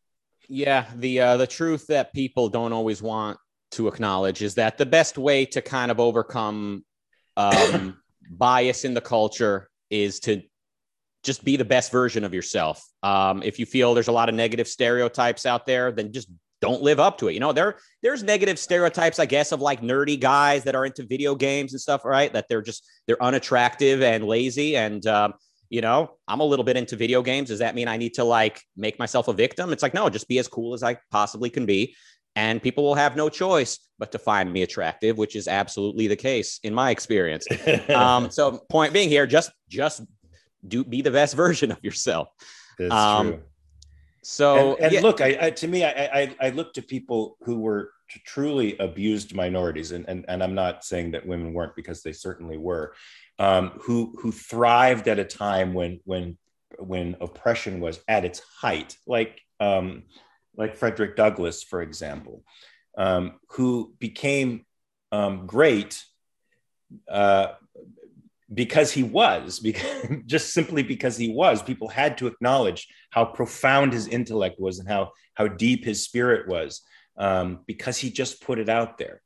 Yeah, 0.50 0.88
the 0.94 1.22
uh, 1.22 1.38
the 1.38 1.48
truth 1.48 1.88
that 1.88 2.12
people 2.12 2.50
don't 2.50 2.74
always 2.74 3.02
want 3.02 3.38
to 3.72 3.88
acknowledge 3.88 4.42
is 4.42 4.56
that 4.56 4.78
the 4.78 4.86
best 4.86 5.18
way 5.18 5.46
to 5.46 5.62
kind 5.62 5.90
of 5.90 6.02
overcome 6.02 6.84
um, 7.38 7.98
bias 8.30 8.84
in 8.84 8.94
the 8.94 9.00
culture 9.00 9.70
is 9.90 10.20
to 10.20 10.42
just 11.24 11.46
be 11.46 11.56
the 11.56 11.64
best 11.64 11.94
version 11.94 12.26
of 12.26 12.34
yourself. 12.34 12.86
Um, 13.04 13.42
if 13.42 13.58
you 13.58 13.66
feel 13.66 13.94
there's 13.94 14.10
a 14.10 14.12
lot 14.12 14.28
of 14.28 14.36
negative 14.36 14.68
stereotypes 14.68 15.46
out 15.46 15.66
there, 15.66 15.94
then 15.94 16.12
just 16.12 16.28
don't 16.62 16.82
live 16.82 17.00
up 17.00 17.18
to 17.20 17.28
it. 17.28 17.34
You 17.34 17.40
know, 17.40 17.54
there 17.54 17.78
there's 18.02 18.24
negative 18.24 18.58
stereotypes, 18.58 19.20
I 19.20 19.26
guess, 19.26 19.52
of 19.52 19.62
like 19.62 19.82
nerdy 19.82 20.20
guys 20.20 20.64
that 20.64 20.76
are 20.76 20.86
into 20.86 21.06
video 21.06 21.36
games 21.36 21.74
and 21.74 21.82
stuff, 21.82 22.04
right? 22.06 22.32
That 22.34 22.48
they're 22.50 22.62
just 22.62 22.88
they're 23.06 23.22
unattractive 23.22 24.02
and 24.02 24.26
lazy. 24.26 24.76
And 24.76 25.06
um, 25.08 25.34
you 25.70 25.82
know, 25.82 26.18
I'm 26.28 26.40
a 26.40 26.46
little 26.46 26.66
bit 26.66 26.78
into 26.78 26.96
video 26.96 27.22
games. 27.22 27.50
Does 27.50 27.60
that 27.60 27.76
mean 27.76 27.88
I 27.88 27.98
need 27.98 28.16
to 28.16 28.24
like 28.24 28.62
make 28.76 28.98
myself 28.98 29.28
a 29.28 29.34
victim? 29.34 29.72
It's 29.72 29.84
like 29.84 29.94
no, 29.94 30.10
just 30.10 30.28
be 30.28 30.40
as 30.40 30.48
cool 30.48 30.74
as 30.74 30.84
I 30.84 30.98
possibly 31.12 31.50
can 31.50 31.66
be, 31.66 31.96
and 32.36 32.62
people 32.62 32.84
will 32.84 32.96
have 32.96 33.16
no 33.16 33.30
choice 33.30 33.80
but 34.00 34.12
to 34.12 34.20
find 34.20 34.52
me 34.52 34.64
attractive, 34.64 35.18
which 35.18 35.36
is 35.36 35.48
absolutely 35.48 36.08
the 36.08 36.16
case 36.16 36.60
in 36.64 36.74
my 36.74 36.92
experience. 36.92 37.46
um, 37.90 38.32
so, 38.32 38.60
point 38.70 38.94
being 38.94 39.10
here, 39.10 39.28
just 39.28 39.52
just 39.70 40.02
do 40.68 40.84
be 40.84 41.02
the 41.02 41.12
best 41.12 41.36
version 41.44 41.72
of 41.72 41.84
yourself. 41.84 42.30
That's 42.80 42.94
um, 42.94 43.28
true 43.28 43.42
so 44.30 44.76
and, 44.76 44.84
and 44.84 44.92
yeah. 44.92 45.00
look, 45.00 45.22
I, 45.22 45.38
I, 45.40 45.50
to 45.52 45.70
me, 45.70 45.86
I, 45.86 45.90
I, 45.90 46.36
I 46.42 46.50
look 46.50 46.74
to 46.74 46.82
people 46.82 47.38
who 47.44 47.60
were 47.60 47.94
truly 48.26 48.78
abused 48.78 49.34
minorities, 49.34 49.94
and, 49.94 50.04
and 50.10 50.26
and 50.28 50.44
I'm 50.44 50.54
not 50.54 50.84
saying 50.84 51.12
that 51.12 51.26
women 51.26 51.54
weren't 51.54 51.78
because 51.78 52.04
they 52.04 52.12
certainly 52.12 52.58
were, 52.58 52.94
um, 53.40 53.80
who 53.80 54.14
who 54.20 54.34
thrived 54.34 55.08
at 55.08 55.18
a 55.18 55.24
time 55.24 55.74
when 55.74 56.02
when 56.04 56.38
when 56.78 57.16
oppression 57.22 57.80
was 57.80 58.02
at 58.10 58.26
its 58.26 58.42
height, 58.60 58.98
like 59.08 59.40
um, 59.62 60.04
like 60.58 60.76
Frederick 60.76 61.16
Douglass, 61.16 61.64
for 61.64 61.82
example, 61.82 62.44
um, 62.98 63.40
who 63.52 63.96
became 63.98 64.66
um, 65.14 65.48
great 65.48 66.04
uh, 67.10 67.54
because 68.54 68.92
he 68.92 69.04
was 69.04 69.60
because 69.63 70.08
just 70.25 70.54
simply 70.54 70.84
because 70.84 71.18
he 71.18 71.30
was 71.30 71.62
people 71.62 71.88
had 71.88 72.18
to 72.18 72.27
acknowledge 72.27 72.88
how 73.10 73.25
profound 73.25 73.94
his 73.94 74.08
intellect 74.08 74.60
was 74.60 74.80
and 74.80 74.88
how 74.88 75.12
how 75.34 75.48
deep 75.48 75.86
his 75.86 76.04
spirit 76.04 76.48
was 76.48 76.82
um, 77.18 77.60
because 77.66 77.98
he 77.98 78.10
just 78.10 78.42
put 78.42 78.60
it 78.60 78.70
out 78.70 78.98
there. 78.98 79.22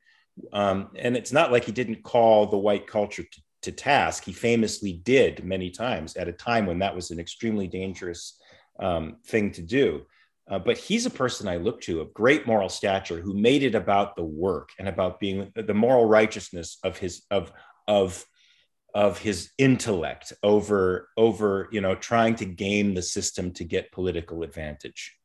Um, 0.53 0.89
and 0.95 1.15
it's 1.15 1.31
not 1.31 1.51
like 1.51 1.65
he 1.65 1.71
didn't 1.71 2.03
call 2.03 2.47
the 2.47 2.57
white 2.57 2.87
culture 2.87 3.23
to, 3.23 3.41
to, 3.63 3.71
task. 3.71 4.23
He 4.23 4.31
famously 4.31 4.93
did 4.93 5.43
many 5.43 5.69
times 5.69 6.15
at 6.15 6.29
a 6.29 6.33
time 6.33 6.65
when 6.65 6.79
that 6.79 6.95
was 6.95 7.11
an 7.11 7.19
extremely 7.19 7.67
dangerous 7.67 8.39
um, 8.79 9.17
thing 9.25 9.51
to 9.51 9.61
do. 9.61 10.05
Uh, 10.49 10.57
but 10.57 10.77
he's 10.77 11.05
a 11.05 11.11
person 11.11 11.47
I 11.47 11.57
look 11.57 11.81
to 11.81 12.01
of 12.01 12.13
great 12.13 12.47
moral 12.47 12.69
stature 12.69 13.21
who 13.21 13.33
made 13.33 13.63
it 13.63 13.75
about 13.75 14.15
the 14.15 14.23
work 14.23 14.69
and 14.79 14.87
about 14.87 15.19
being 15.19 15.51
the 15.55 15.73
moral 15.73 16.05
righteousness 16.05 16.77
of 16.83 16.97
his 16.97 17.23
of 17.29 17.51
of 17.87 18.25
of 18.93 19.19
his 19.19 19.51
intellect 19.57 20.33
over 20.43 21.09
over 21.17 21.69
you 21.71 21.81
know 21.81 21.95
trying 21.95 22.35
to 22.35 22.45
game 22.45 22.93
the 22.93 23.01
system 23.01 23.51
to 23.51 23.63
get 23.63 23.91
political 23.91 24.43
advantage. 24.43 25.17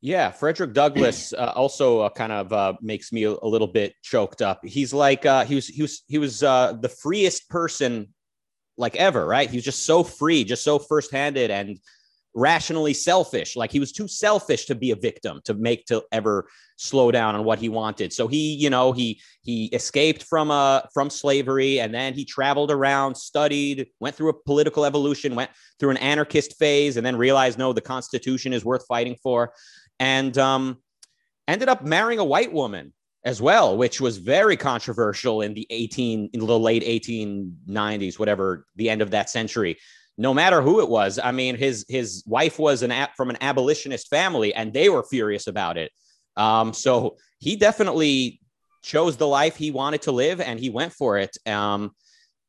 Yeah 0.00 0.30
frederick 0.30 0.72
douglass 0.72 1.32
uh, 1.38 1.52
also 1.54 2.00
uh, 2.00 2.10
kind 2.10 2.32
of 2.32 2.52
uh, 2.52 2.74
makes 2.80 3.12
me 3.12 3.24
a, 3.24 3.30
a, 3.30 3.48
little 3.48 3.68
bit 3.68 3.94
choked 4.02 4.42
up. 4.42 4.60
He's 4.64 4.92
like 4.92 5.26
uh, 5.26 5.44
he 5.44 5.54
was 5.54 5.66
he 5.66 5.82
was 5.82 6.02
he 6.06 6.18
was 6.18 6.42
uh, 6.42 6.74
the 6.80 6.88
freest 6.88 7.48
person 7.48 8.12
like 8.76 8.96
ever 8.96 9.24
right? 9.26 9.48
He 9.50 9.56
was 9.56 9.64
just 9.64 9.86
so 9.86 10.04
free 10.04 10.44
just 10.44 10.64
so 10.64 10.78
first-handed 10.78 11.50
and 11.50 11.78
rationally 12.34 12.92
selfish. 12.92 13.56
Like 13.56 13.70
he 13.70 13.80
was 13.80 13.92
too 13.92 14.08
selfish 14.08 14.66
to 14.66 14.74
be 14.74 14.90
a 14.90 14.96
victim 14.96 15.40
to 15.44 15.54
make 15.54 15.86
to 15.86 16.02
ever 16.10 16.48
slow 16.76 17.12
down 17.12 17.36
on 17.36 17.44
what 17.44 17.60
he 17.60 17.68
wanted. 17.68 18.12
So 18.12 18.26
he, 18.26 18.54
you 18.54 18.68
know, 18.68 18.92
he 18.92 19.20
he 19.42 19.66
escaped 19.66 20.24
from 20.24 20.50
uh 20.50 20.82
from 20.92 21.10
slavery 21.10 21.80
and 21.80 21.94
then 21.94 22.14
he 22.14 22.24
traveled 22.24 22.70
around, 22.70 23.16
studied, 23.16 23.86
went 24.00 24.16
through 24.16 24.30
a 24.30 24.42
political 24.44 24.84
evolution, 24.84 25.34
went 25.34 25.50
through 25.78 25.90
an 25.90 25.96
anarchist 25.98 26.58
phase, 26.58 26.96
and 26.96 27.06
then 27.06 27.16
realized 27.16 27.58
no, 27.58 27.72
the 27.72 27.80
Constitution 27.80 28.52
is 28.52 28.64
worth 28.64 28.84
fighting 28.86 29.16
for, 29.22 29.52
and 30.00 30.36
um, 30.36 30.78
ended 31.46 31.68
up 31.68 31.84
marrying 31.84 32.18
a 32.18 32.24
white 32.24 32.52
woman 32.52 32.92
as 33.24 33.40
well, 33.40 33.76
which 33.76 34.00
was 34.00 34.18
very 34.18 34.56
controversial 34.56 35.40
in 35.40 35.54
the 35.54 35.66
18 35.70 36.30
in 36.32 36.40
the 36.40 36.58
late 36.58 36.82
1890s, 36.82 38.18
whatever 38.18 38.66
the 38.76 38.90
end 38.90 39.00
of 39.00 39.12
that 39.12 39.30
century 39.30 39.78
no 40.16 40.32
matter 40.32 40.62
who 40.62 40.80
it 40.80 40.88
was. 40.88 41.18
I 41.22 41.32
mean, 41.32 41.56
his 41.56 41.84
his 41.88 42.22
wife 42.26 42.58
was 42.58 42.82
an 42.82 42.92
app 42.92 43.16
from 43.16 43.30
an 43.30 43.38
abolitionist 43.40 44.08
family, 44.08 44.54
and 44.54 44.72
they 44.72 44.88
were 44.88 45.02
furious 45.02 45.46
about 45.46 45.76
it. 45.76 45.90
Um, 46.36 46.72
so 46.72 47.16
he 47.38 47.56
definitely 47.56 48.40
chose 48.82 49.16
the 49.16 49.26
life 49.26 49.56
he 49.56 49.70
wanted 49.70 50.02
to 50.02 50.12
live, 50.12 50.40
and 50.40 50.58
he 50.60 50.70
went 50.70 50.92
for 50.92 51.18
it. 51.18 51.36
Um, 51.46 51.92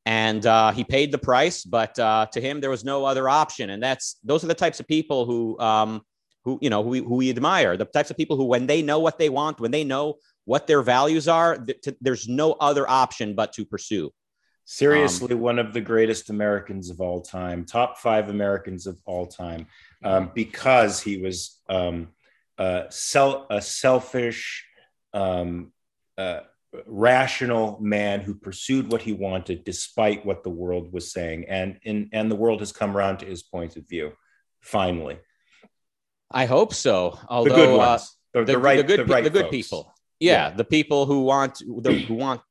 and 0.06 0.46
uh, 0.46 0.72
he 0.72 0.84
paid 0.84 1.12
the 1.12 1.18
price, 1.18 1.64
but 1.64 1.98
uh, 1.98 2.28
to 2.32 2.40
him 2.40 2.62
there 2.62 2.70
was 2.70 2.86
no 2.86 3.06
other 3.06 3.28
option. 3.28 3.72
And 3.72 3.82
that's 3.82 4.18
those 4.24 4.44
are 4.44 4.48
the 4.48 4.54
types 4.54 4.80
of 4.80 4.88
people 4.88 5.26
who 5.26 5.60
um, 5.60 6.02
who 6.44 6.60
you 6.62 6.70
know 6.70 6.84
who 6.84 6.90
we, 6.90 7.00
who 7.00 7.16
we 7.16 7.30
admire. 7.30 7.76
The 7.76 7.86
types 7.86 8.12
of 8.12 8.18
people 8.18 8.38
who, 8.38 8.46
when 8.46 8.68
they 8.68 8.84
know 8.84 9.00
what 9.00 9.18
they 9.18 9.30
want, 9.30 9.60
when 9.60 9.72
they 9.72 9.84
know 9.84 10.16
what 10.46 10.68
their 10.68 10.84
values 10.84 11.28
are, 11.28 11.58
th- 11.58 11.98
there's 12.00 12.28
no 12.30 12.54
other 12.54 12.88
option 12.88 13.34
but 13.34 13.52
to 13.54 13.66
pursue. 13.66 14.12
Seriously, 14.66 15.34
um, 15.34 15.40
one 15.40 15.60
of 15.60 15.74
the 15.74 15.82
greatest 15.82 16.32
Americans 16.32 16.90
of 16.90 17.00
all 17.00 17.22
time, 17.22 17.66
top 17.66 18.00
five 18.00 18.30
Americans 18.30 18.88
of 18.88 19.00
all 19.06 19.28
time, 19.28 19.68
um, 20.04 20.32
because 20.34 21.00
he 21.00 21.18
was 21.18 21.62
um, 21.70 22.10
a, 22.58 22.86
sel- 22.90 23.46
a 23.52 23.62
selfish, 23.62 24.66
um, 25.14 25.72
uh, 26.18 26.40
rational 26.88 27.78
man 27.80 28.22
who 28.22 28.34
pursued 28.34 28.92
what 28.92 29.02
he 29.02 29.14
wanted 29.14 29.64
despite 29.64 30.26
what 30.26 30.44
the 30.44 30.50
world 30.50 30.92
was 30.92 31.12
saying, 31.12 31.46
and 31.48 31.80
in, 31.84 32.10
and 32.12 32.30
the 32.30 32.36
world 32.36 32.60
has 32.60 32.72
come 32.72 32.98
around 32.98 33.20
to 33.20 33.26
his 33.26 33.44
point 33.44 33.78
of 33.78 33.88
view. 33.88 34.14
Finally, 34.62 35.20
I 36.32 36.46
hope 36.46 36.74
so. 36.74 37.20
Although 37.30 37.50
the 37.50 37.56
good 37.56 37.76
uh, 37.76 37.78
ones, 37.78 38.18
uh, 38.34 38.40
the, 38.40 38.46
the, 38.46 38.52
the, 38.54 38.58
right, 38.58 38.78
the 38.78 38.84
good, 38.84 39.00
the, 39.00 39.06
right 39.06 39.24
the 39.24 39.30
good 39.30 39.52
people. 39.52 39.94
Yeah, 40.20 40.50
yeah, 40.50 40.56
the 40.56 40.64
people 40.64 41.06
who 41.06 41.22
want 41.22 41.60
the, 41.60 41.94
who 41.94 42.16
want 42.16 42.42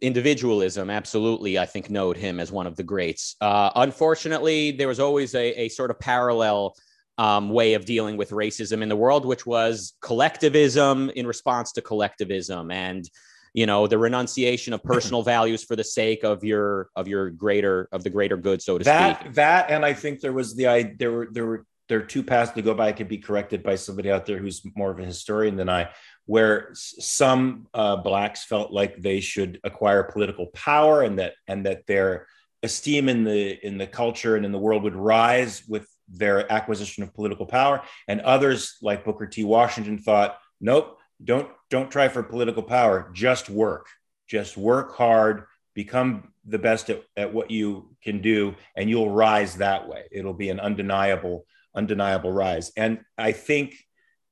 individualism 0.00 0.90
absolutely 0.90 1.58
i 1.58 1.66
think 1.66 1.90
note 1.90 2.16
him 2.16 2.40
as 2.40 2.50
one 2.50 2.66
of 2.66 2.76
the 2.76 2.82
greats. 2.82 3.36
Uh, 3.40 3.70
unfortunately 3.76 4.70
there 4.70 4.88
was 4.88 5.00
always 5.00 5.34
a, 5.34 5.64
a 5.64 5.68
sort 5.68 5.90
of 5.90 5.98
parallel 5.98 6.74
um, 7.18 7.50
way 7.50 7.74
of 7.74 7.84
dealing 7.84 8.16
with 8.16 8.30
racism 8.30 8.82
in 8.82 8.88
the 8.88 8.96
world 8.96 9.26
which 9.26 9.44
was 9.44 9.94
collectivism 10.00 11.10
in 11.10 11.26
response 11.26 11.72
to 11.72 11.82
collectivism. 11.82 12.70
And 12.70 13.08
you 13.52 13.66
know 13.66 13.86
the 13.86 13.98
renunciation 13.98 14.72
of 14.72 14.82
personal 14.82 15.22
values 15.34 15.64
for 15.64 15.76
the 15.76 15.84
sake 15.84 16.24
of 16.24 16.44
your 16.44 16.88
of 16.94 17.08
your 17.08 17.30
greater 17.30 17.88
of 17.90 18.04
the 18.04 18.10
greater 18.10 18.36
good 18.36 18.62
so 18.62 18.78
to 18.78 18.84
that, 18.84 19.20
speak. 19.20 19.34
that 19.34 19.70
and 19.70 19.84
i 19.84 19.92
think 19.92 20.20
there 20.20 20.32
was 20.32 20.54
the 20.54 20.68
i 20.68 20.94
there 20.96 21.10
were 21.10 21.28
there 21.32 21.46
were 21.46 21.66
there 21.90 21.98
are 21.98 22.02
two 22.02 22.22
paths 22.22 22.52
to 22.52 22.62
go 22.62 22.72
by. 22.72 22.86
I 22.86 22.92
could 22.92 23.08
be 23.08 23.18
corrected 23.18 23.64
by 23.64 23.74
somebody 23.74 24.12
out 24.12 24.24
there 24.24 24.38
who's 24.38 24.62
more 24.76 24.92
of 24.92 25.00
a 25.00 25.04
historian 25.04 25.56
than 25.56 25.68
I 25.68 25.90
where 26.30 26.68
some 26.72 27.66
uh, 27.74 27.96
blacks 27.96 28.44
felt 28.44 28.70
like 28.70 28.96
they 28.96 29.18
should 29.18 29.58
acquire 29.64 30.04
political 30.04 30.46
power 30.54 31.02
and 31.02 31.18
that 31.18 31.34
and 31.48 31.66
that 31.66 31.84
their 31.88 32.28
esteem 32.62 33.08
in 33.08 33.24
the 33.24 33.66
in 33.66 33.78
the 33.78 33.86
culture 33.88 34.36
and 34.36 34.46
in 34.46 34.52
the 34.52 34.58
world 34.66 34.84
would 34.84 34.94
rise 34.94 35.64
with 35.66 35.88
their 36.08 36.50
acquisition 36.52 37.02
of 37.02 37.12
political 37.12 37.46
power. 37.46 37.82
And 38.06 38.20
others 38.20 38.76
like 38.80 39.04
booker 39.04 39.26
t. 39.26 39.42
Washington 39.42 39.98
thought 39.98 40.38
nope 40.60 40.98
don't 41.24 41.50
don't 41.68 41.90
try 41.90 42.06
for 42.06 42.22
political 42.22 42.62
power. 42.62 43.10
Just 43.12 43.50
work. 43.50 43.86
Just 44.28 44.56
work 44.56 44.94
hard. 44.94 45.46
Become 45.74 46.32
the 46.44 46.60
best 46.60 46.90
at, 46.90 47.02
at 47.16 47.34
what 47.34 47.50
you 47.50 47.96
can 48.04 48.22
do 48.22 48.54
and 48.76 48.88
you'll 48.88 49.10
rise 49.10 49.56
that 49.56 49.88
way. 49.88 50.04
It'll 50.12 50.32
be 50.32 50.50
an 50.50 50.60
undeniable 50.60 51.44
undeniable 51.74 52.30
rise. 52.30 52.70
And 52.76 53.00
i 53.18 53.32
think 53.32 53.74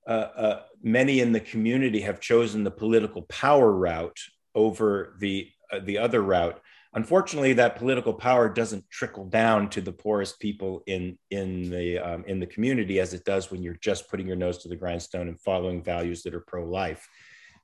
uh, 0.09 0.31
uh, 0.37 0.62
many 0.83 1.21
in 1.21 1.33
the 1.33 1.41
community 1.41 2.00
have 2.00 2.19
chosen 2.19 2.65
the 2.65 2.71
political 2.71 3.23
power 3.23 3.71
route 3.71 4.19
over 4.55 5.15
the 5.21 5.49
uh, 5.71 5.81
the 5.81 5.99
other 5.99 6.23
route. 6.23 6.61
Unfortunately, 6.95 7.53
that 7.53 7.77
political 7.77 8.15
power 8.15 8.49
doesn't 8.49 8.88
trickle 8.88 9.27
down 9.27 9.69
to 9.69 9.83
the 9.83 9.93
poorest 9.93 10.41
people 10.41 10.83
in 10.87 11.19
in 11.31 11.71
the 11.71 11.99
um, 11.99 12.25
in 12.27 12.41
the 12.41 12.47
community 12.47 12.99
as 13.00 13.12
it 13.12 13.25
does 13.25 13.50
when 13.50 13.62
you're 13.62 13.75
just 13.75 14.09
putting 14.11 14.27
your 14.27 14.37
nose 14.37 14.59
to 14.59 14.69
the 14.69 14.77
grindstone 14.77 15.29
and 15.29 15.38
following 15.41 15.83
values 15.83 16.23
that 16.23 16.35
are 16.35 16.41
pro-life. 16.41 17.07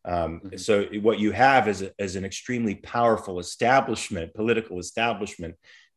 Um, 0.04 0.40
mm-hmm. 0.44 0.56
So 0.58 0.84
what 1.00 1.18
you 1.18 1.32
have 1.32 1.66
is, 1.66 1.80
a, 1.80 1.92
is 1.98 2.14
an 2.14 2.26
extremely 2.26 2.74
powerful 2.74 3.38
establishment, 3.38 4.34
political 4.34 4.78
establishment 4.78 5.54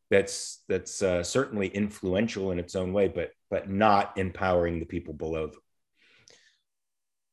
that's 0.10 0.64
that's 0.70 1.02
uh, 1.02 1.24
certainly 1.24 1.68
influential 1.68 2.52
in 2.52 2.60
its 2.60 2.76
own 2.76 2.94
way, 2.94 3.10
but 3.10 3.32
but 3.50 3.70
not 3.70 4.18
empowering 4.18 4.80
the 4.80 4.86
people 4.86 5.14
below 5.14 5.48
them. 5.48 5.60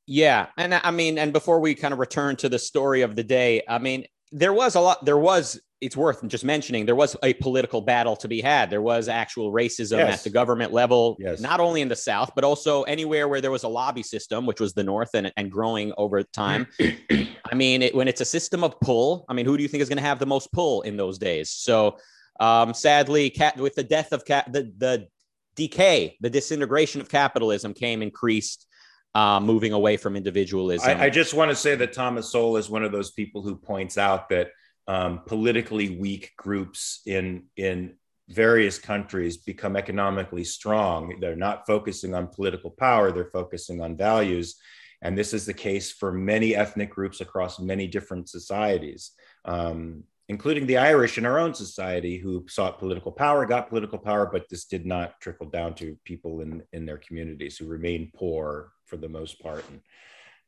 Yeah, 0.06 0.46
and 0.56 0.74
I 0.74 0.90
mean, 0.90 1.18
and 1.18 1.32
before 1.32 1.60
we 1.60 1.74
kind 1.74 1.92
of 1.92 1.98
return 1.98 2.36
to 2.36 2.48
the 2.48 2.58
story 2.58 3.02
of 3.02 3.16
the 3.16 3.24
day, 3.24 3.62
I 3.66 3.78
mean, 3.78 4.04
there 4.32 4.52
was 4.52 4.74
a 4.74 4.80
lot. 4.80 5.04
There 5.04 5.18
was. 5.18 5.60
It's 5.80 5.96
worth 5.98 6.26
just 6.28 6.44
mentioning. 6.44 6.86
There 6.86 6.94
was 6.94 7.14
a 7.22 7.34
political 7.34 7.82
battle 7.82 8.16
to 8.16 8.28
be 8.28 8.40
had. 8.40 8.70
There 8.70 8.80
was 8.80 9.06
actual 9.06 9.52
racism 9.52 9.98
yes. 9.98 10.18
at 10.18 10.24
the 10.24 10.30
government 10.30 10.72
level, 10.72 11.14
yes. 11.18 11.40
not 11.40 11.60
only 11.60 11.82
in 11.82 11.88
the 11.88 11.96
South, 11.96 12.30
but 12.34 12.42
also 12.42 12.84
anywhere 12.84 13.28
where 13.28 13.42
there 13.42 13.50
was 13.50 13.64
a 13.64 13.68
lobby 13.68 14.02
system, 14.02 14.46
which 14.46 14.60
was 14.60 14.72
the 14.72 14.82
North, 14.82 15.10
and, 15.12 15.30
and 15.36 15.52
growing 15.52 15.92
over 15.98 16.22
time. 16.22 16.66
I 16.80 17.54
mean, 17.54 17.82
it, 17.82 17.94
when 17.94 18.08
it's 18.08 18.22
a 18.22 18.24
system 18.24 18.64
of 18.64 18.80
pull, 18.80 19.26
I 19.28 19.34
mean, 19.34 19.44
who 19.44 19.58
do 19.58 19.62
you 19.62 19.68
think 19.68 19.82
is 19.82 19.90
going 19.90 19.98
to 19.98 20.02
have 20.02 20.18
the 20.18 20.26
most 20.26 20.50
pull 20.52 20.80
in 20.82 20.96
those 20.96 21.18
days? 21.18 21.50
So, 21.50 21.98
um, 22.40 22.72
sadly, 22.72 23.28
cat, 23.28 23.58
with 23.58 23.74
the 23.74 23.84
death 23.84 24.12
of 24.12 24.24
cat, 24.24 24.50
the 24.50 24.72
the 24.78 25.06
decay, 25.54 26.16
the 26.20 26.30
disintegration 26.30 27.02
of 27.02 27.10
capitalism 27.10 27.74
came 27.74 28.00
increased 28.00 28.66
uh, 29.14 29.40
moving 29.40 29.72
away 29.72 29.96
from 29.96 30.16
individualism. 30.16 30.98
I, 30.98 31.04
I, 31.04 31.10
just 31.10 31.34
want 31.34 31.50
to 31.50 31.56
say 31.56 31.76
that 31.76 31.92
Thomas 31.92 32.32
Sowell 32.32 32.56
is 32.56 32.68
one 32.68 32.82
of 32.82 32.90
those 32.90 33.12
people 33.12 33.42
who 33.42 33.56
points 33.56 33.96
out 33.96 34.28
that 34.30 34.50
um, 34.88 35.22
politically 35.26 35.96
weak 35.96 36.32
groups 36.36 37.00
in 37.06 37.44
in 37.56 37.94
various 38.28 38.78
countries 38.78 39.36
become 39.36 39.76
economically 39.76 40.44
strong. 40.44 41.18
They're 41.20 41.36
not 41.36 41.66
focusing 41.66 42.14
on 42.14 42.26
political 42.26 42.70
power; 42.70 43.12
they're 43.12 43.30
focusing 43.30 43.80
on 43.80 43.96
values, 43.96 44.56
and 45.00 45.16
this 45.16 45.32
is 45.32 45.46
the 45.46 45.54
case 45.54 45.92
for 45.92 46.10
many 46.10 46.56
ethnic 46.56 46.90
groups 46.90 47.20
across 47.20 47.60
many 47.60 47.86
different 47.86 48.28
societies. 48.28 49.12
Um, 49.44 50.04
including 50.28 50.66
the 50.66 50.78
Irish 50.78 51.18
in 51.18 51.26
our 51.26 51.38
own 51.38 51.54
society 51.54 52.18
who 52.18 52.46
sought 52.48 52.78
political 52.78 53.12
power, 53.12 53.44
got 53.44 53.68
political 53.68 53.98
power, 53.98 54.28
but 54.30 54.48
this 54.48 54.64
did 54.64 54.86
not 54.86 55.20
trickle 55.20 55.48
down 55.48 55.74
to 55.74 55.98
people 56.04 56.40
in, 56.40 56.62
in 56.72 56.86
their 56.86 56.98
communities 56.98 57.58
who 57.58 57.66
remained 57.66 58.12
poor 58.14 58.72
for 58.86 58.96
the 58.96 59.08
most 59.08 59.40
part 59.40 59.64
and, 59.70 59.80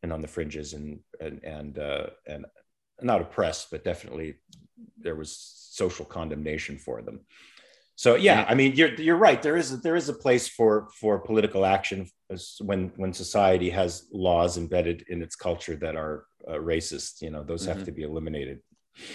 and 0.03 0.13
on 0.13 0.23
the 0.23 0.29
fringes 0.29 0.73
and, 0.73 1.01
and, 1.21 1.45
and, 1.45 1.79
uh, 1.79 2.07
and 2.27 2.47
not 3.03 3.21
oppressed, 3.21 3.71
but 3.71 3.85
definitely 3.85 4.37
there 4.99 5.15
was 5.15 5.37
social 5.71 6.05
condemnation 6.05 6.79
for 6.79 7.03
them. 7.03 7.21
So 7.97 8.15
yeah, 8.15 8.45
I 8.47 8.55
mean, 8.55 8.77
you're 8.77 8.95
you're 8.95 9.17
right. 9.17 9.41
There 9.41 9.57
is 9.57 9.73
a, 9.73 9.79
there 9.79 9.97
is 9.97 10.11
a 10.11 10.15
place 10.15 10.47
for 10.47 10.89
for 11.01 11.19
political 11.19 11.65
action 11.65 12.07
when 12.61 12.93
when 12.97 13.15
society 13.15 13.71
has 13.71 14.07
laws 14.13 14.59
embedded 14.59 15.07
in 15.09 15.23
its 15.23 15.35
culture 15.35 15.77
that 15.77 15.97
are 15.97 16.27
uh, 16.47 16.53
racist. 16.53 17.23
You 17.23 17.31
know, 17.31 17.43
those 17.43 17.67
mm-hmm. 17.67 17.79
have 17.79 17.87
to 17.87 17.93
be 17.93 18.03
eliminated. 18.03 18.59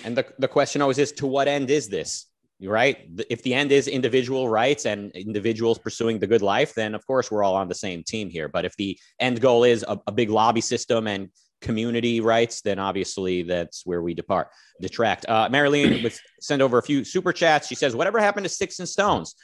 And 0.03 0.17
the, 0.17 0.25
the 0.38 0.47
question 0.47 0.81
always 0.81 1.00
is 1.00 1.11
to 1.13 1.27
what 1.27 1.47
end 1.47 1.69
is 1.69 1.88
this? 1.88 2.27
right? 2.69 3.09
If 3.29 3.41
the 3.41 3.53
end 3.53 3.71
is 3.71 3.88
individual 3.88 4.47
rights 4.47 4.85
and 4.85 5.11
individuals 5.11 5.79
pursuing 5.79 6.19
the 6.19 6.27
good 6.27 6.41
life, 6.41 6.73
then 6.75 6.93
of 6.93 7.05
course 7.07 7.31
we're 7.31 7.43
all 7.43 7.55
on 7.55 7.67
the 7.67 7.75
same 7.75 8.03
team 8.03 8.29
here. 8.29 8.47
But 8.47 8.65
if 8.65 8.75
the 8.77 9.00
end 9.19 9.41
goal 9.41 9.63
is 9.63 9.83
a, 9.88 10.00
a 10.07 10.11
big 10.11 10.29
lobby 10.29 10.61
system 10.61 11.07
and 11.07 11.29
community 11.61 12.21
rights, 12.21 12.61
then 12.61 12.79
obviously 12.79 13.43
that's 13.43 13.85
where 13.85 14.01
we 14.01 14.13
depart, 14.13 14.50
detract. 14.79 15.27
Uh, 15.27 15.50
Marilyn 15.50 16.03
would 16.03 16.13
send 16.39 16.61
over 16.61 16.77
a 16.77 16.83
few 16.83 17.03
super 17.03 17.33
chats. 17.33 17.67
She 17.67 17.75
says, 17.75 17.95
"Whatever 17.95 18.19
happened 18.19 18.45
to 18.45 18.50
sticks 18.50 18.79
and 18.79 18.89
stones?" 18.89 19.35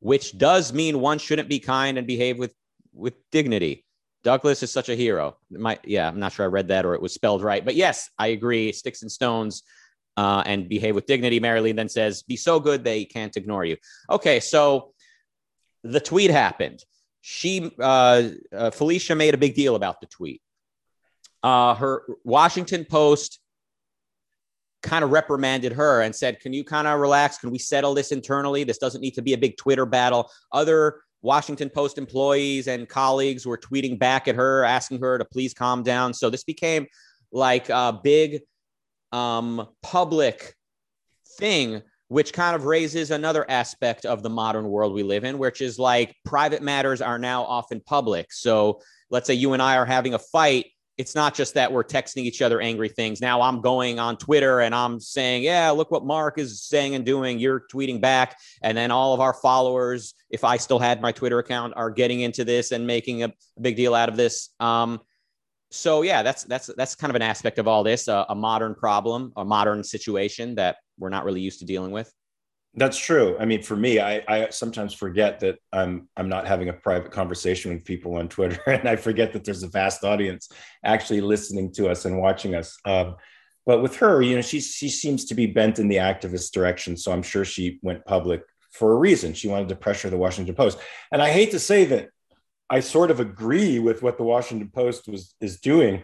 Which 0.00 0.36
does 0.36 0.72
mean 0.72 1.00
one 1.00 1.18
shouldn't 1.18 1.48
be 1.48 1.60
kind 1.60 1.98
and 1.98 2.06
behave 2.06 2.38
with 2.38 2.54
with 2.92 3.14
dignity. 3.30 3.83
Douglas 4.24 4.62
is 4.62 4.72
such 4.72 4.88
a 4.88 4.96
hero. 4.96 5.36
My, 5.50 5.78
yeah, 5.84 6.08
I'm 6.08 6.18
not 6.18 6.32
sure 6.32 6.46
I 6.46 6.48
read 6.48 6.68
that 6.68 6.86
or 6.86 6.94
it 6.94 7.02
was 7.02 7.12
spelled 7.12 7.42
right, 7.42 7.64
but 7.64 7.76
yes, 7.76 8.10
I 8.18 8.28
agree. 8.28 8.72
Sticks 8.72 9.02
and 9.02 9.12
stones 9.12 9.62
uh, 10.16 10.42
and 10.46 10.68
behave 10.68 10.94
with 10.94 11.06
dignity. 11.06 11.38
Marilyn 11.40 11.76
then 11.76 11.88
says, 11.88 12.22
"Be 12.22 12.36
so 12.36 12.58
good 12.58 12.82
they 12.82 13.04
can't 13.04 13.36
ignore 13.36 13.64
you." 13.64 13.76
Okay, 14.08 14.40
so 14.40 14.92
the 15.82 16.00
tweet 16.00 16.30
happened. 16.30 16.82
She 17.20 17.70
uh, 17.78 18.30
uh, 18.52 18.70
Felicia 18.70 19.14
made 19.14 19.34
a 19.34 19.38
big 19.38 19.54
deal 19.54 19.76
about 19.76 20.00
the 20.00 20.06
tweet. 20.06 20.40
Uh, 21.42 21.74
her 21.74 22.04
Washington 22.24 22.86
Post 22.86 23.40
kind 24.82 25.04
of 25.04 25.10
reprimanded 25.10 25.72
her 25.72 26.00
and 26.00 26.14
said, 26.14 26.40
"Can 26.40 26.52
you 26.52 26.64
kind 26.64 26.86
of 26.86 26.98
relax? 26.98 27.38
Can 27.38 27.50
we 27.50 27.58
settle 27.58 27.92
this 27.92 28.10
internally? 28.10 28.64
This 28.64 28.78
doesn't 28.78 29.00
need 29.02 29.14
to 29.14 29.22
be 29.22 29.34
a 29.34 29.38
big 29.38 29.58
Twitter 29.58 29.84
battle." 29.84 30.30
Other 30.52 31.02
Washington 31.24 31.70
Post 31.70 31.96
employees 31.96 32.68
and 32.68 32.86
colleagues 32.86 33.46
were 33.46 33.56
tweeting 33.56 33.98
back 33.98 34.28
at 34.28 34.34
her, 34.34 34.62
asking 34.62 35.00
her 35.00 35.16
to 35.16 35.24
please 35.24 35.54
calm 35.54 35.82
down. 35.82 36.12
So 36.12 36.28
this 36.28 36.44
became 36.44 36.86
like 37.32 37.70
a 37.70 37.98
big 38.04 38.42
um, 39.10 39.66
public 39.82 40.54
thing, 41.38 41.80
which 42.08 42.34
kind 42.34 42.54
of 42.54 42.66
raises 42.66 43.10
another 43.10 43.50
aspect 43.50 44.04
of 44.04 44.22
the 44.22 44.28
modern 44.28 44.68
world 44.68 44.92
we 44.92 45.02
live 45.02 45.24
in, 45.24 45.38
which 45.38 45.62
is 45.62 45.78
like 45.78 46.14
private 46.26 46.62
matters 46.62 47.00
are 47.00 47.18
now 47.18 47.42
often 47.44 47.80
public. 47.80 48.30
So 48.30 48.82
let's 49.08 49.26
say 49.26 49.34
you 49.34 49.54
and 49.54 49.62
I 49.62 49.78
are 49.78 49.86
having 49.86 50.12
a 50.12 50.18
fight. 50.18 50.66
It's 50.96 51.14
not 51.14 51.34
just 51.34 51.54
that 51.54 51.72
we're 51.72 51.84
texting 51.84 52.22
each 52.22 52.40
other 52.40 52.60
angry 52.60 52.88
things. 52.88 53.20
Now 53.20 53.42
I'm 53.42 53.60
going 53.60 53.98
on 53.98 54.16
Twitter 54.16 54.60
and 54.60 54.74
I'm 54.74 55.00
saying, 55.00 55.42
yeah, 55.42 55.70
look 55.70 55.90
what 55.90 56.04
Mark 56.04 56.38
is 56.38 56.62
saying 56.62 56.94
and 56.94 57.04
doing. 57.04 57.38
You're 57.38 57.64
tweeting 57.72 58.00
back. 58.00 58.38
And 58.62 58.76
then 58.76 58.90
all 58.90 59.12
of 59.12 59.20
our 59.20 59.34
followers, 59.34 60.14
if 60.30 60.44
I 60.44 60.56
still 60.56 60.78
had 60.78 61.00
my 61.00 61.10
Twitter 61.10 61.38
account, 61.38 61.74
are 61.76 61.90
getting 61.90 62.20
into 62.20 62.44
this 62.44 62.70
and 62.70 62.86
making 62.86 63.24
a 63.24 63.32
big 63.60 63.76
deal 63.76 63.94
out 63.94 64.08
of 64.08 64.16
this. 64.16 64.50
Um, 64.60 65.00
so 65.70 66.02
yeah, 66.02 66.22
that's 66.22 66.44
that's 66.44 66.70
that's 66.76 66.94
kind 66.94 67.10
of 67.10 67.16
an 67.16 67.22
aspect 67.22 67.58
of 67.58 67.66
all 67.66 67.82
this, 67.82 68.06
a 68.06 68.34
modern 68.36 68.76
problem, 68.76 69.32
a 69.36 69.44
modern 69.44 69.82
situation 69.82 70.54
that 70.54 70.76
we're 70.98 71.08
not 71.08 71.24
really 71.24 71.40
used 71.40 71.58
to 71.58 71.64
dealing 71.64 71.90
with. 71.90 72.12
That's 72.76 72.98
true. 72.98 73.36
I 73.38 73.44
mean, 73.44 73.62
for 73.62 73.76
me, 73.76 74.00
I, 74.00 74.22
I 74.26 74.48
sometimes 74.50 74.92
forget 74.92 75.40
that 75.40 75.58
I'm 75.72 76.08
I'm 76.16 76.28
not 76.28 76.46
having 76.46 76.68
a 76.68 76.72
private 76.72 77.12
conversation 77.12 77.72
with 77.72 77.84
people 77.84 78.16
on 78.16 78.28
Twitter, 78.36 78.60
and 78.66 78.88
I 78.88 78.96
forget 78.96 79.32
that 79.32 79.44
there's 79.44 79.62
a 79.62 79.68
vast 79.68 80.02
audience 80.02 80.48
actually 80.84 81.20
listening 81.20 81.72
to 81.74 81.88
us 81.88 82.04
and 82.04 82.20
watching 82.20 82.54
us. 82.54 82.76
Um, 82.84 83.16
but 83.64 83.80
with 83.80 83.96
her, 83.96 84.22
you 84.22 84.34
know, 84.34 84.42
she 84.42 84.60
she 84.60 84.88
seems 84.88 85.24
to 85.26 85.34
be 85.34 85.46
bent 85.46 85.78
in 85.78 85.88
the 85.88 85.96
activist 85.96 86.52
direction, 86.52 86.96
so 86.96 87.12
I'm 87.12 87.22
sure 87.22 87.44
she 87.44 87.78
went 87.82 88.04
public 88.04 88.42
for 88.72 88.92
a 88.92 88.96
reason. 88.96 89.34
She 89.34 89.48
wanted 89.48 89.68
to 89.68 89.76
pressure 89.76 90.10
the 90.10 90.18
Washington 90.18 90.54
Post, 90.56 90.78
and 91.12 91.22
I 91.22 91.30
hate 91.30 91.52
to 91.52 91.60
say 91.60 91.84
that 91.86 92.08
I 92.68 92.80
sort 92.80 93.12
of 93.12 93.20
agree 93.20 93.78
with 93.78 94.02
what 94.02 94.18
the 94.18 94.24
Washington 94.24 94.70
Post 94.74 95.06
was 95.06 95.34
is 95.40 95.60
doing 95.60 96.02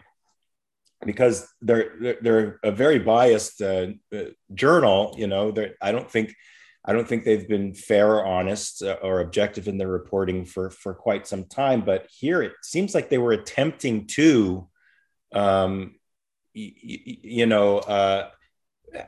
because 1.04 1.48
they're 1.60 2.16
they're 2.20 2.60
a 2.62 2.70
very 2.70 3.00
biased 3.00 3.60
uh, 3.60 3.88
uh, 4.14 4.24
journal. 4.54 5.16
You 5.18 5.26
know, 5.26 5.52
I 5.82 5.90
don't 5.90 6.08
think 6.08 6.32
I 6.84 6.92
don't 6.92 7.06
think 7.06 7.25
they've 7.25 7.49
been 7.49 7.75
fair, 7.75 8.16
or 8.16 8.26
honest, 8.26 8.82
uh, 8.82 8.96
or 9.02 9.20
objective 9.20 9.68
in 9.68 9.78
their 9.78 9.88
reporting 9.88 10.44
for 10.44 10.70
for 10.70 10.94
quite 10.94 11.26
some 11.26 11.44
time. 11.44 11.82
But 11.82 12.06
here, 12.10 12.42
it 12.42 12.52
seems 12.62 12.94
like 12.94 13.08
they 13.08 13.18
were 13.18 13.32
attempting 13.32 14.06
to, 14.08 14.68
um, 15.32 15.96
y- 16.54 16.72
y- 16.82 17.18
you 17.22 17.46
know, 17.46 17.78
uh, 17.78 18.31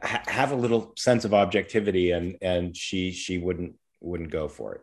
ha- 0.02 0.24
have 0.26 0.52
a 0.52 0.56
little 0.56 0.92
sense 0.96 1.24
of 1.24 1.32
objectivity, 1.34 2.10
and 2.10 2.36
and 2.42 2.76
she 2.76 3.12
she 3.12 3.38
wouldn't 3.38 3.76
wouldn't 4.00 4.30
go 4.30 4.48
for 4.48 4.74
it 4.74 4.82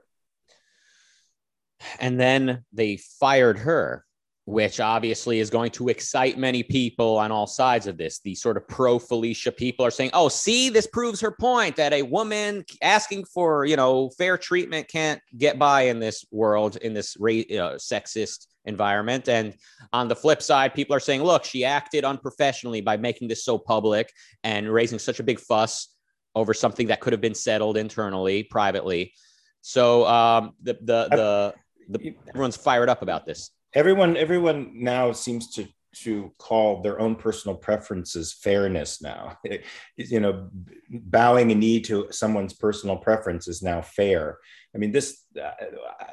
and 2.00 2.20
then 2.20 2.64
they 2.74 2.98
fired 2.98 3.60
her 3.60 4.06
which 4.50 4.80
obviously 4.80 5.40
is 5.40 5.52
going 5.52 5.70
to 5.70 5.90
excite 5.90 6.36
many 6.36 6.64
people 6.64 7.18
on 7.20 7.32
all 7.32 7.46
sides 7.46 7.86
of 7.86 7.98
this. 7.98 8.20
The 8.20 8.34
sort 8.34 8.58
of 8.58 8.68
pro 8.68 8.98
Felicia 8.98 9.52
people 9.52 9.86
are 9.86 9.92
saying, 9.92 10.10
"Oh, 10.12 10.28
see, 10.28 10.70
this 10.70 10.88
proves 10.88 11.22
her 11.22 11.30
point 11.30 11.76
that 11.76 11.94
a 11.94 12.02
woman 12.02 12.66
asking 12.82 13.26
for, 13.26 13.66
you 13.66 13.76
know, 13.76 14.10
fair 14.18 14.40
treatment 14.40 14.88
can't 14.88 15.22
get 15.38 15.60
by 15.60 15.82
in 15.84 16.00
this 16.00 16.26
world 16.32 16.78
in 16.78 16.96
this 16.96 17.16
ra- 17.20 17.32
uh, 17.32 17.78
sexist 17.78 18.48
environment." 18.66 19.30
And 19.30 19.54
on 19.94 20.08
the 20.08 20.16
flip 20.16 20.42
side, 20.42 20.74
people 20.74 20.96
are 20.96 21.00
saying, 21.00 21.22
"Look, 21.22 21.46
she 21.46 21.64
acted 21.64 22.04
unprofessionally 22.04 22.82
by 22.82 22.98
making 22.98 23.28
this 23.28 23.44
so 23.44 23.60
public 23.60 24.12
and 24.44 24.68
raising 24.68 24.98
such 24.98 25.20
a 25.20 25.24
big 25.24 25.40
fuss 25.40 25.96
over 26.34 26.56
something 26.56 26.88
that 26.88 27.02
could 27.02 27.14
have 27.14 27.22
been 27.22 27.36
settled 27.36 27.78
internally, 27.78 28.42
privately." 28.42 29.14
So 29.62 30.08
um, 30.08 30.54
the 30.64 30.74
the 30.74 31.08
the 31.10 31.54
the, 31.90 32.16
everyone's 32.30 32.58
fired 32.58 32.90
up 32.90 33.04
about 33.04 33.28
this. 33.28 33.52
Everyone, 33.74 34.18
everyone 34.18 34.72
now 34.74 35.12
seems 35.12 35.54
to 35.56 35.68
to 35.92 36.32
call 36.38 36.82
their 36.82 37.00
own 37.00 37.16
personal 37.16 37.58
preferences 37.58 38.34
fairness 38.34 39.02
now. 39.02 39.38
You 39.96 40.22
know, 40.22 40.50
bowing 40.90 41.52
a 41.52 41.56
knee 41.56 41.82
to 41.82 42.08
someone's 42.12 42.54
personal 42.54 42.96
preference 42.98 43.48
is 43.50 43.62
now 43.62 43.82
fair. 43.82 44.38
I 44.74 44.78
mean, 44.78 44.92
this 44.94 45.24
uh, 45.36 45.52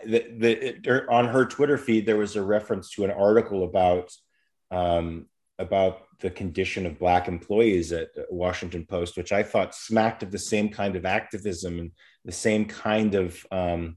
the, 0.04 0.26
the 0.38 0.68
it, 0.68 1.08
on 1.08 1.28
her 1.28 1.44
Twitter 1.44 1.78
feed 1.78 2.04
there 2.04 2.16
was 2.16 2.34
a 2.34 2.42
reference 2.42 2.90
to 2.92 3.04
an 3.04 3.12
article 3.12 3.62
about 3.64 4.10
um, 4.72 5.26
about 5.58 6.02
the 6.20 6.30
condition 6.30 6.84
of 6.84 6.98
black 6.98 7.28
employees 7.28 7.92
at 7.92 8.08
Washington 8.30 8.86
Post, 8.86 9.16
which 9.16 9.32
I 9.32 9.42
thought 9.42 9.74
smacked 9.74 10.22
of 10.22 10.32
the 10.32 10.38
same 10.38 10.68
kind 10.68 10.96
of 10.96 11.06
activism 11.06 11.78
and 11.78 11.92
the 12.24 12.32
same 12.32 12.64
kind 12.64 13.14
of 13.14 13.46
um, 13.52 13.96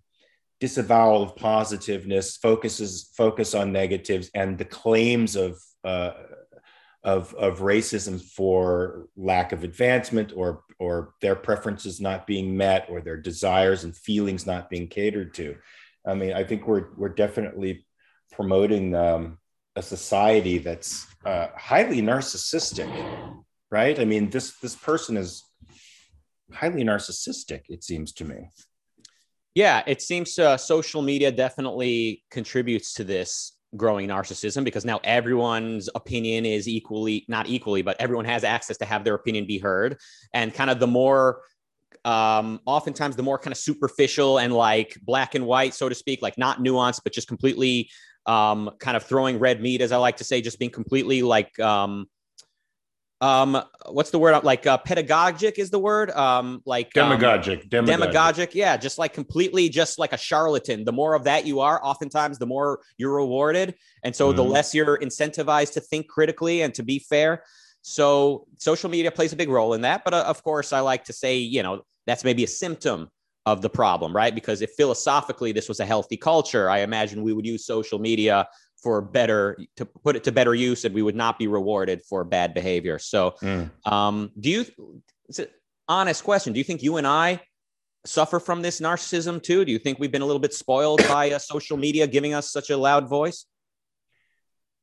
disavowal 0.60 1.24
of 1.24 1.36
positiveness, 1.36 2.38
focuses 2.38 3.12
focus 3.16 3.56
on 3.56 3.72
negatives, 3.72 4.30
and 4.34 4.58
the 4.58 4.66
claims 4.66 5.36
of 5.36 5.60
uh, 5.84 6.12
of 7.04 7.34
of 7.36 7.60
racism 7.60 8.22
for 8.22 9.08
lack 9.16 9.52
of 9.52 9.64
advancement 9.64 10.34
or 10.36 10.64
or 10.80 11.14
their 11.22 11.36
preferences 11.36 12.02
not 12.02 12.28
being 12.28 12.56
met 12.56 12.88
or 12.90 13.02
their 13.02 13.18
desires 13.18 13.84
and 13.84 13.96
feelings 13.96 14.46
not 14.46 14.70
being 14.70 14.88
catered 14.88 15.34
to. 15.34 15.56
I 16.06 16.14
mean, 16.14 16.34
I 16.34 16.44
think 16.44 16.68
we're 16.68 16.94
we're 16.98 17.10
definitely 17.10 17.86
promoting 18.32 18.96
um, 18.96 19.38
a 19.76 19.82
society 19.82 20.58
that's 20.58 21.08
uh, 21.26 21.48
highly 21.56 22.02
narcissistic, 22.02 22.90
right? 23.72 23.98
I 24.00 24.06
mean, 24.06 24.30
this 24.30 24.58
this 24.60 24.76
person 24.76 25.16
is 25.16 25.44
highly 26.52 26.84
narcissistic. 26.84 27.62
It 27.70 27.84
seems 27.84 28.12
to 28.14 28.26
me. 28.26 28.50
Yeah, 29.56 29.84
it 29.88 30.02
seems 30.02 30.38
uh, 30.38 30.58
social 30.58 31.02
media 31.02 31.32
definitely 31.32 32.24
contributes 32.32 32.94
to 32.96 33.04
this 33.04 33.54
growing 33.76 34.08
narcissism 34.10 34.64
because 34.64 34.86
now 34.86 35.00
everyone's 35.04 35.90
opinion 35.94 36.46
is 36.46 36.68
equally 36.68 37.24
not 37.28 37.48
equally 37.48 37.84
but 37.84 37.96
everyone 38.00 38.26
has 38.26 38.44
access 38.44 38.78
to 38.78 38.86
have 38.86 39.04
their 39.04 39.16
opinion 39.16 39.46
be 39.46 39.60
heard. 39.60 39.98
And 40.34 40.54
kind 40.54 40.70
of 40.70 40.80
the 40.80 40.88
more 40.88 41.42
um 42.06 42.62
oftentimes 42.66 43.16
the 43.18 43.24
more 43.24 43.38
kind 43.38 43.52
of 43.52 43.58
superficial 43.58 44.40
and 44.40 44.54
like 44.54 44.98
black 45.04 45.36
and 45.36 45.46
white 45.46 45.74
so 45.74 45.90
to 45.90 45.96
speak 45.96 46.22
like 46.22 46.38
not 46.38 46.60
nuanced 46.60 47.02
but 47.04 47.12
just 47.12 47.28
completely 47.28 47.90
um 48.26 48.70
kind 48.80 48.96
of 48.96 49.04
throwing 49.04 49.38
red 49.38 49.62
meat 49.62 49.82
as 49.82 49.92
i 49.92 49.98
like 49.98 50.16
to 50.16 50.24
say 50.24 50.42
just 50.42 50.60
being 50.60 50.72
completely 50.72 51.22
like 51.22 51.60
um 51.60 52.06
um 53.22 53.62
what's 53.88 54.12
the 54.12 54.20
word? 54.20 54.44
Like 54.44 54.66
uh, 54.66 54.78
pedagogic 54.78 55.58
is 55.58 55.70
the 55.70 55.80
word? 55.80 56.12
Um 56.12 56.62
like 56.66 56.94
demagogic, 56.94 57.64
um, 57.64 57.86
demagogic 57.86 57.88
demagogic. 57.88 58.56
yeah 58.56 58.78
just 58.78 58.98
like 58.98 59.14
completely 59.14 59.70
just 59.70 60.00
like 60.00 60.14
a 60.14 60.18
charlatan. 60.18 60.86
The 60.86 60.92
more 60.94 61.16
of 61.16 61.26
that 61.26 61.46
you 61.46 61.60
are 61.60 61.84
oftentimes 61.84 62.40
the 62.40 62.46
more 62.46 62.80
you're 62.98 63.16
rewarded. 63.16 63.76
And 64.04 64.16
so 64.16 64.28
mm-hmm. 64.28 64.38
the 64.38 64.44
less 64.44 64.74
you're 64.74 64.98
incentivized 64.98 65.74
to 65.74 65.82
think 65.82 66.08
critically 66.08 66.62
and 66.62 66.74
to 66.76 66.84
be 66.84 67.00
fair. 67.00 67.44
So 67.82 68.48
social 68.58 68.90
media 68.90 69.12
plays 69.12 69.34
a 69.34 69.36
big 69.36 69.50
role 69.50 69.74
in 69.74 69.82
that. 69.82 70.04
But 70.06 70.14
uh, 70.14 70.24
of 70.26 70.44
course 70.44 70.72
i 70.72 70.80
like 70.80 71.04
to 71.06 71.14
say 71.14 71.38
you 71.38 71.64
know 71.64 71.84
that's 72.08 72.24
maybe 72.24 72.44
a 72.44 72.48
symptom 72.48 73.10
of 73.46 73.62
the 73.62 73.70
problem 73.70 74.16
right? 74.16 74.36
Because 74.36 74.62
if 74.62 74.72
philosophically 74.78 75.52
this 75.52 75.68
was 75.68 75.80
a 75.80 75.86
healthy 75.86 76.18
culture 76.18 76.70
i 76.70 76.80
imagine 76.80 77.24
we 77.24 77.34
would 77.34 77.46
use 77.46 77.66
social 77.66 78.00
media 78.00 78.48
for 78.82 79.02
better 79.02 79.58
to 79.76 79.86
put 79.86 80.16
it 80.16 80.24
to 80.24 80.32
better 80.32 80.56
use 80.56 80.86
and 80.86 80.94
we 80.94 81.02
would 81.02 81.16
not 81.16 81.38
be 81.38 81.48
rewarded 81.48 82.02
for 82.08 82.24
bad 82.24 82.54
behavior 82.54 83.00
so 83.00 83.36
mm. 83.42 83.70
um, 83.86 84.32
do 84.40 84.50
you 84.50 84.66
it's 85.28 85.40
an 85.40 85.48
honest 85.88 86.24
question 86.24 86.54
do 86.54 86.60
you 86.60 86.64
think 86.64 86.82
you 86.82 86.98
and 86.98 87.08
i 87.08 87.40
suffer 88.06 88.40
from 88.40 88.62
this 88.62 88.80
narcissism 88.80 89.42
too 89.42 89.66
do 89.66 89.72
you 89.72 89.80
think 89.80 90.00
we've 90.00 90.12
been 90.12 90.22
a 90.22 90.26
little 90.26 90.40
bit 90.40 90.54
spoiled 90.54 91.06
by 91.08 91.32
uh, 91.32 91.40
social 91.40 91.78
media 91.78 92.08
giving 92.08 92.34
us 92.34 92.52
such 92.52 92.70
a 92.70 92.78
loud 92.78 93.10
voice 93.10 93.46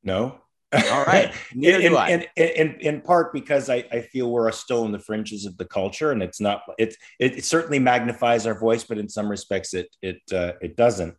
no 0.03 0.39
All 0.73 1.05
right. 1.05 1.33
Neither 1.55 1.79
in, 1.79 1.91
do 1.91 1.97
I. 1.97 2.09
In, 2.09 2.25
in, 2.35 2.75
in, 2.81 3.01
part 3.01 3.31
because 3.31 3.69
I, 3.69 3.85
I 3.89 4.01
feel 4.01 4.29
we're 4.29 4.51
still 4.51 4.83
in 4.85 4.91
the 4.91 4.99
fringes 4.99 5.45
of 5.45 5.57
the 5.57 5.63
culture 5.63 6.11
and 6.11 6.21
it's 6.21 6.41
not, 6.41 6.63
it, 6.77 6.95
it, 7.19 7.45
certainly 7.45 7.79
magnifies 7.79 8.45
our 8.45 8.59
voice, 8.59 8.83
but 8.83 8.97
in 8.97 9.07
some 9.07 9.29
respects 9.29 9.73
it, 9.73 9.87
it, 10.01 10.21
uh, 10.33 10.53
it 10.61 10.75
doesn't. 10.75 11.15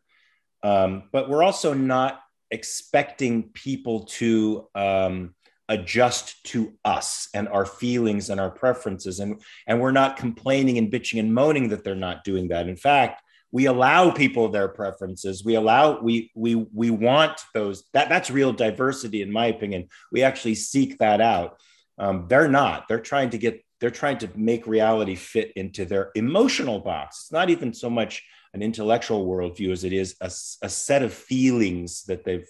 Um, 0.62 1.04
but 1.12 1.30
we're 1.30 1.42
also 1.42 1.72
not 1.72 2.20
expecting 2.50 3.50
people 3.50 4.04
to 4.04 4.68
um, 4.74 5.34
adjust 5.68 6.42
to 6.44 6.72
us 6.84 7.28
and 7.34 7.48
our 7.48 7.66
feelings 7.66 8.30
and 8.30 8.40
our 8.40 8.50
preferences. 8.50 9.20
And, 9.20 9.40
and 9.66 9.80
we're 9.80 9.92
not 9.92 10.16
complaining 10.16 10.78
and 10.78 10.90
bitching 10.90 11.20
and 11.20 11.34
moaning 11.34 11.68
that 11.68 11.84
they're 11.84 11.94
not 11.94 12.24
doing 12.24 12.48
that. 12.48 12.68
In 12.68 12.76
fact, 12.76 13.22
we 13.50 13.66
allow 13.66 14.10
people 14.10 14.48
their 14.48 14.68
preferences. 14.68 15.44
We 15.44 15.54
allow 15.54 16.00
we 16.00 16.30
we 16.34 16.54
we 16.54 16.90
want 16.90 17.40
those 17.54 17.84
that 17.94 18.08
that's 18.08 18.30
real 18.30 18.52
diversity 18.52 19.22
in 19.22 19.32
my 19.32 19.46
opinion. 19.46 19.88
We 20.12 20.22
actually 20.22 20.54
seek 20.54 20.98
that 20.98 21.20
out. 21.20 21.58
Um, 21.98 22.26
they're 22.28 22.48
not. 22.48 22.88
They're 22.88 23.00
trying 23.00 23.30
to 23.30 23.38
get 23.38 23.64
they're 23.80 23.90
trying 23.90 24.18
to 24.18 24.30
make 24.36 24.66
reality 24.66 25.14
fit 25.14 25.52
into 25.56 25.84
their 25.84 26.10
emotional 26.14 26.80
box. 26.80 27.22
It's 27.22 27.32
not 27.32 27.48
even 27.48 27.72
so 27.72 27.88
much 27.88 28.22
an 28.54 28.62
intellectual 28.62 29.26
worldview 29.26 29.72
as 29.72 29.84
it 29.84 29.92
is 29.92 30.16
a, 30.20 30.30
a 30.66 30.68
set 30.68 31.02
of 31.02 31.12
feelings 31.12 32.04
that 32.04 32.24
they've 32.24 32.48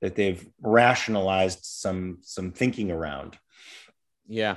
that 0.00 0.14
they've 0.14 0.46
rationalized 0.62 1.64
some 1.64 2.18
some 2.22 2.52
thinking 2.52 2.90
around 2.90 3.38
yeah 4.26 4.56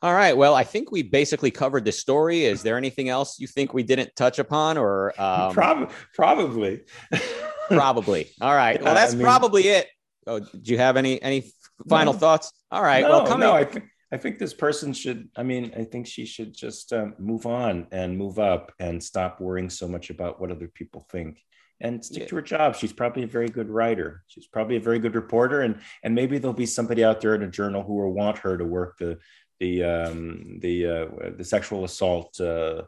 all 0.00 0.14
right. 0.14 0.36
Well, 0.36 0.54
I 0.54 0.62
think 0.62 0.92
we 0.92 1.02
basically 1.02 1.50
covered 1.50 1.84
the 1.84 1.90
story. 1.90 2.44
Is 2.44 2.62
there 2.62 2.76
anything 2.76 3.08
else 3.08 3.40
you 3.40 3.48
think 3.48 3.74
we 3.74 3.82
didn't 3.82 4.14
touch 4.14 4.38
upon, 4.38 4.78
or 4.78 5.08
um... 5.20 5.52
Prob- 5.52 5.90
probably, 6.14 6.82
probably. 7.68 8.28
All 8.40 8.54
right. 8.54 8.80
Well, 8.80 8.94
that's 8.94 9.14
I 9.14 9.16
mean... 9.16 9.24
probably 9.24 9.64
it. 9.64 9.88
Oh, 10.24 10.38
do 10.38 10.72
you 10.72 10.78
have 10.78 10.96
any 10.96 11.20
any 11.20 11.50
final 11.88 12.12
no. 12.12 12.18
thoughts? 12.18 12.52
All 12.70 12.82
right. 12.82 13.02
No, 13.02 13.08
well, 13.08 13.26
coming. 13.26 13.48
No, 13.48 13.54
I 13.54 13.64
think 13.64 13.86
I 14.10 14.16
think 14.16 14.38
this 14.38 14.54
person 14.54 14.92
should. 14.92 15.28
I 15.36 15.42
mean, 15.42 15.72
I 15.76 15.84
think 15.84 16.06
she 16.06 16.24
should 16.24 16.54
just 16.54 16.92
um, 16.92 17.14
move 17.18 17.44
on 17.46 17.86
and 17.92 18.16
move 18.16 18.38
up 18.38 18.72
and 18.78 19.02
stop 19.02 19.40
worrying 19.40 19.68
so 19.68 19.86
much 19.86 20.10
about 20.10 20.40
what 20.40 20.50
other 20.50 20.68
people 20.68 21.06
think 21.10 21.38
and 21.80 22.04
stick 22.04 22.22
yeah. 22.22 22.26
to 22.28 22.36
her 22.36 22.42
job. 22.42 22.74
She's 22.74 22.92
probably 22.92 23.24
a 23.24 23.28
very 23.28 23.48
good 23.48 23.68
writer. 23.68 24.24
She's 24.26 24.46
probably 24.46 24.76
a 24.76 24.80
very 24.80 24.98
good 24.98 25.14
reporter, 25.14 25.60
and 25.62 25.80
and 26.02 26.14
maybe 26.14 26.38
there'll 26.38 26.54
be 26.54 26.66
somebody 26.66 27.04
out 27.04 27.20
there 27.20 27.34
in 27.34 27.42
a 27.42 27.50
journal 27.50 27.82
who 27.82 27.94
will 27.94 28.12
want 28.12 28.38
her 28.38 28.56
to 28.56 28.64
work 28.64 28.98
the 28.98 29.18
the 29.60 29.84
um, 29.84 30.58
the 30.60 30.86
uh, 30.86 31.06
the 31.36 31.44
sexual 31.44 31.84
assault 31.84 32.40
uh, 32.40 32.82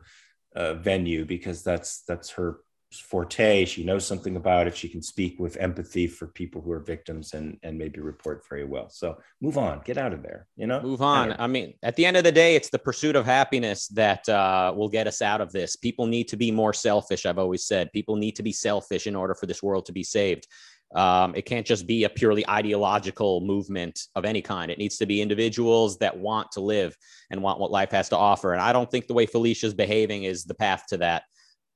uh, 0.57 0.75
venue 0.75 1.25
because 1.25 1.63
that's 1.63 2.03
that's 2.03 2.31
her 2.31 2.61
forte. 2.93 3.65
She 3.67 3.85
knows 3.85 4.05
something 4.05 4.37
about 4.37 4.67
it. 4.67 4.77
She 4.77 4.89
can 4.89 5.01
speak 5.01 5.39
with 5.39 5.57
empathy 5.59 6.09
for 6.09 6.27
people 6.27 6.61
who 6.61 6.73
are 6.73 6.81
victims 6.81 7.35
and 7.35 7.57
and 7.63 7.79
maybe 7.79 8.01
report 8.01 8.43
very 8.49 8.65
well. 8.65 8.89
So 8.89 9.19
move 9.41 9.59
on, 9.59 9.81
get 9.85 9.97
out 9.97 10.13
of 10.13 10.23
there. 10.23 10.49
You 10.57 10.67
know, 10.67 10.81
move 10.83 11.03
on. 11.03 11.37
I 11.39 11.47
mean, 11.47 11.75
at 11.83 11.95
the 11.97 12.05
end 12.05 12.17
of 12.17 12.25
the 12.25 12.33
day, 12.33 12.57
it's 12.57 12.71
the 12.71 12.79
pursuit 12.79 13.15
of 13.15 13.25
happiness 13.25 13.87
that 13.89 14.29
uh, 14.29 14.73
will 14.77 14.89
get 14.89 15.07
us 15.07 15.23
out 15.23 15.41
of 15.41 15.53
this. 15.53 15.77
People 15.77 16.07
need 16.07 16.29
to 16.29 16.37
be 16.37 16.51
more 16.51 16.73
selfish. 16.73 17.27
I've 17.27 17.39
always 17.39 17.65
said 17.65 17.93
people 17.93 18.17
need 18.17 18.37
to 18.37 18.43
be 18.43 18.53
selfish 18.53 19.07
in 19.07 19.15
order 19.15 19.35
for 19.35 19.47
this 19.47 19.63
world 19.63 19.87
to 19.87 19.93
be 19.93 20.03
saved. 20.03 20.49
Um, 20.93 21.35
it 21.37 21.43
can't 21.43 21.67
just 21.67 21.87
be 21.87 22.03
a 22.03 22.09
purely 22.09 22.49
ideological 22.49 23.41
movement 23.43 24.09
of 24.17 24.25
any 24.25 24.43
kind. 24.43 24.71
It 24.71 24.79
needs 24.79 24.99
to 24.99 25.07
be 25.07 25.23
individuals 25.23 25.99
that 25.99 26.19
want 26.19 26.51
to 26.53 26.61
live 26.61 26.97
and 27.31 27.43
want 27.43 27.61
what 27.61 27.71
life 27.71 27.93
has 27.93 28.09
to 28.09 28.17
offer. 28.17 28.53
And 28.53 28.61
I 28.61 28.73
don't 28.73 28.91
think 28.91 29.07
the 29.07 29.15
way 29.15 29.27
Felicia's 29.27 29.75
behaving 29.75 30.25
is 30.25 30.45
the 30.45 30.55
path 30.55 30.87
to 30.89 30.97
that. 30.97 31.23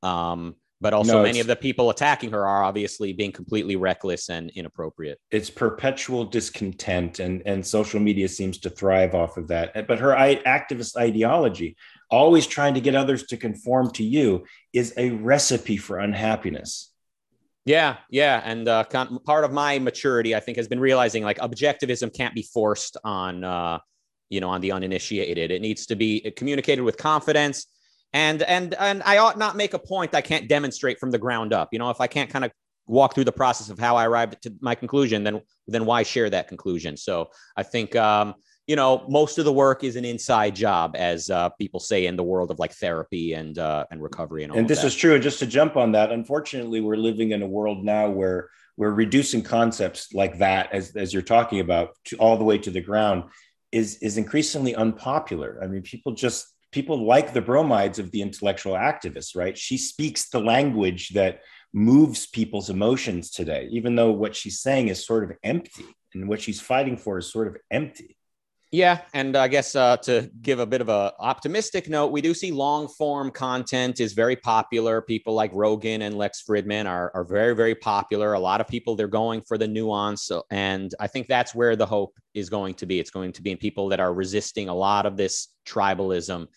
Um, 0.02 0.56
but 0.80 0.92
also, 0.92 1.18
no, 1.18 1.22
many 1.22 1.40
of 1.40 1.46
the 1.46 1.56
people 1.56 1.90
attacking 1.90 2.30
her 2.30 2.46
are 2.46 2.64
obviously 2.64 3.12
being 3.12 3.32
completely 3.32 3.76
reckless 3.76 4.28
and 4.28 4.50
inappropriate. 4.50 5.18
It's 5.30 5.50
perpetual 5.50 6.24
discontent, 6.24 7.20
and, 7.20 7.42
and 7.46 7.66
social 7.66 8.00
media 8.00 8.28
seems 8.28 8.58
to 8.58 8.70
thrive 8.70 9.14
off 9.14 9.36
of 9.36 9.48
that. 9.48 9.86
But 9.86 9.98
her 10.00 10.10
activist 10.10 10.96
ideology, 10.96 11.76
always 12.10 12.46
trying 12.46 12.74
to 12.74 12.80
get 12.80 12.94
others 12.94 13.24
to 13.28 13.36
conform 13.36 13.90
to 13.92 14.04
you, 14.04 14.44
is 14.72 14.92
a 14.96 15.10
recipe 15.10 15.76
for 15.76 15.98
unhappiness 15.98 16.90
yeah, 17.66 17.96
yeah, 18.10 18.42
and 18.44 18.68
uh, 18.68 18.84
part 18.84 19.44
of 19.44 19.52
my 19.52 19.78
maturity, 19.78 20.34
I 20.34 20.40
think, 20.40 20.58
has 20.58 20.68
been 20.68 20.80
realizing 20.80 21.24
like 21.24 21.38
objectivism 21.38 22.14
can't 22.14 22.34
be 22.34 22.42
forced 22.42 22.98
on, 23.04 23.42
uh, 23.42 23.78
you 24.28 24.40
know, 24.40 24.50
on 24.50 24.60
the 24.60 24.72
uninitiated. 24.72 25.50
It 25.50 25.62
needs 25.62 25.86
to 25.86 25.96
be 25.96 26.30
communicated 26.36 26.82
with 26.82 26.98
confidence, 26.98 27.66
and 28.14 28.42
and 28.44 28.74
and 28.74 29.02
I 29.02 29.18
ought 29.18 29.36
not 29.36 29.56
make 29.56 29.74
a 29.74 29.78
point 29.78 30.14
I 30.14 30.22
can't 30.22 30.48
demonstrate 30.48 30.98
from 30.98 31.10
the 31.10 31.18
ground 31.18 31.52
up. 31.52 31.68
You 31.72 31.80
know, 31.80 31.90
if 31.90 32.00
I 32.00 32.06
can't 32.06 32.30
kind 32.30 32.44
of 32.44 32.52
walk 32.86 33.14
through 33.14 33.24
the 33.24 33.32
process 33.32 33.68
of 33.70 33.78
how 33.78 33.96
I 33.96 34.06
arrived 34.06 34.40
to 34.42 34.54
my 34.60 34.74
conclusion, 34.74 35.24
then 35.24 35.42
then 35.66 35.84
why 35.84 36.04
share 36.04 36.30
that 36.30 36.48
conclusion? 36.48 36.96
So 36.96 37.30
I 37.56 37.64
think 37.64 37.96
um, 37.96 38.34
you 38.68 38.76
know, 38.76 39.04
most 39.08 39.38
of 39.38 39.44
the 39.44 39.52
work 39.52 39.84
is 39.84 39.96
an 39.96 40.04
inside 40.04 40.54
job, 40.54 40.94
as 40.96 41.28
uh, 41.28 41.50
people 41.50 41.80
say 41.80 42.06
in 42.06 42.16
the 42.16 42.22
world 42.22 42.50
of 42.50 42.58
like 42.58 42.72
therapy 42.72 43.34
and 43.34 43.58
uh, 43.58 43.84
and 43.90 44.00
recovery 44.00 44.44
and 44.44 44.52
all. 44.52 44.58
And 44.58 44.68
this 44.68 44.82
that. 44.82 44.86
is 44.86 44.94
true. 44.94 45.14
And 45.14 45.22
just 45.22 45.40
to 45.40 45.46
jump 45.46 45.76
on 45.76 45.92
that, 45.92 46.12
unfortunately, 46.12 46.80
we're 46.80 46.96
living 46.96 47.32
in 47.32 47.42
a 47.42 47.46
world 47.46 47.84
now 47.84 48.08
where 48.08 48.48
we're 48.76 48.92
reducing 48.92 49.42
concepts 49.42 50.14
like 50.14 50.38
that, 50.38 50.72
as 50.72 50.94
as 50.94 51.12
you're 51.12 51.22
talking 51.22 51.58
about, 51.58 51.90
to 52.06 52.16
all 52.16 52.36
the 52.36 52.44
way 52.44 52.58
to 52.58 52.70
the 52.70 52.80
ground, 52.80 53.24
is 53.72 53.98
is 53.98 54.18
increasingly 54.18 54.74
unpopular. 54.76 55.58
I 55.60 55.66
mean, 55.66 55.82
people 55.82 56.12
just 56.12 56.53
people 56.74 57.06
like 57.06 57.32
the 57.32 57.40
bromides 57.40 58.00
of 58.00 58.10
the 58.10 58.20
intellectual 58.20 58.72
activists, 58.72 59.36
right? 59.36 59.56
She 59.56 59.78
speaks 59.78 60.28
the 60.28 60.40
language 60.40 61.10
that 61.10 61.42
moves 61.72 62.26
people's 62.26 62.68
emotions 62.68 63.30
today, 63.30 63.68
even 63.70 63.94
though 63.94 64.10
what 64.10 64.34
she's 64.34 64.60
saying 64.60 64.88
is 64.88 65.06
sort 65.06 65.22
of 65.22 65.36
empty, 65.44 65.86
and 66.12 66.28
what 66.28 66.40
she's 66.40 66.60
fighting 66.60 66.96
for 66.96 67.18
is 67.18 67.30
sort 67.30 67.46
of 67.46 67.56
empty. 67.70 68.16
Yeah, 68.74 69.02
and 69.12 69.36
I 69.36 69.46
guess 69.46 69.76
uh, 69.76 69.98
to 69.98 70.28
give 70.42 70.58
a 70.58 70.66
bit 70.66 70.80
of 70.80 70.88
a 70.88 71.12
optimistic 71.20 71.88
note, 71.88 72.08
we 72.08 72.20
do 72.20 72.34
see 72.34 72.50
long 72.50 72.88
form 72.88 73.30
content 73.30 74.00
is 74.00 74.14
very 74.14 74.34
popular. 74.34 75.00
People 75.00 75.32
like 75.32 75.52
Rogan 75.54 76.02
and 76.02 76.18
Lex 76.18 76.42
Fridman 76.42 76.86
are 76.86 77.12
are 77.14 77.22
very 77.22 77.54
very 77.54 77.76
popular. 77.76 78.32
A 78.32 78.40
lot 78.40 78.60
of 78.60 78.66
people 78.66 78.96
they're 78.96 79.06
going 79.06 79.42
for 79.42 79.56
the 79.56 79.68
nuance, 79.68 80.28
and 80.50 80.92
I 80.98 81.06
think 81.06 81.28
that's 81.28 81.54
where 81.54 81.76
the 81.76 81.86
hope 81.86 82.18
is 82.34 82.50
going 82.50 82.74
to 82.74 82.84
be. 82.84 82.98
It's 82.98 83.12
going 83.12 83.30
to 83.34 83.42
be 83.42 83.52
in 83.52 83.58
people 83.58 83.90
that 83.90 84.00
are 84.00 84.12
resisting 84.12 84.68
a 84.68 84.74
lot 84.74 85.06
of 85.06 85.16
this 85.16 85.50
tribalism, 85.64 86.48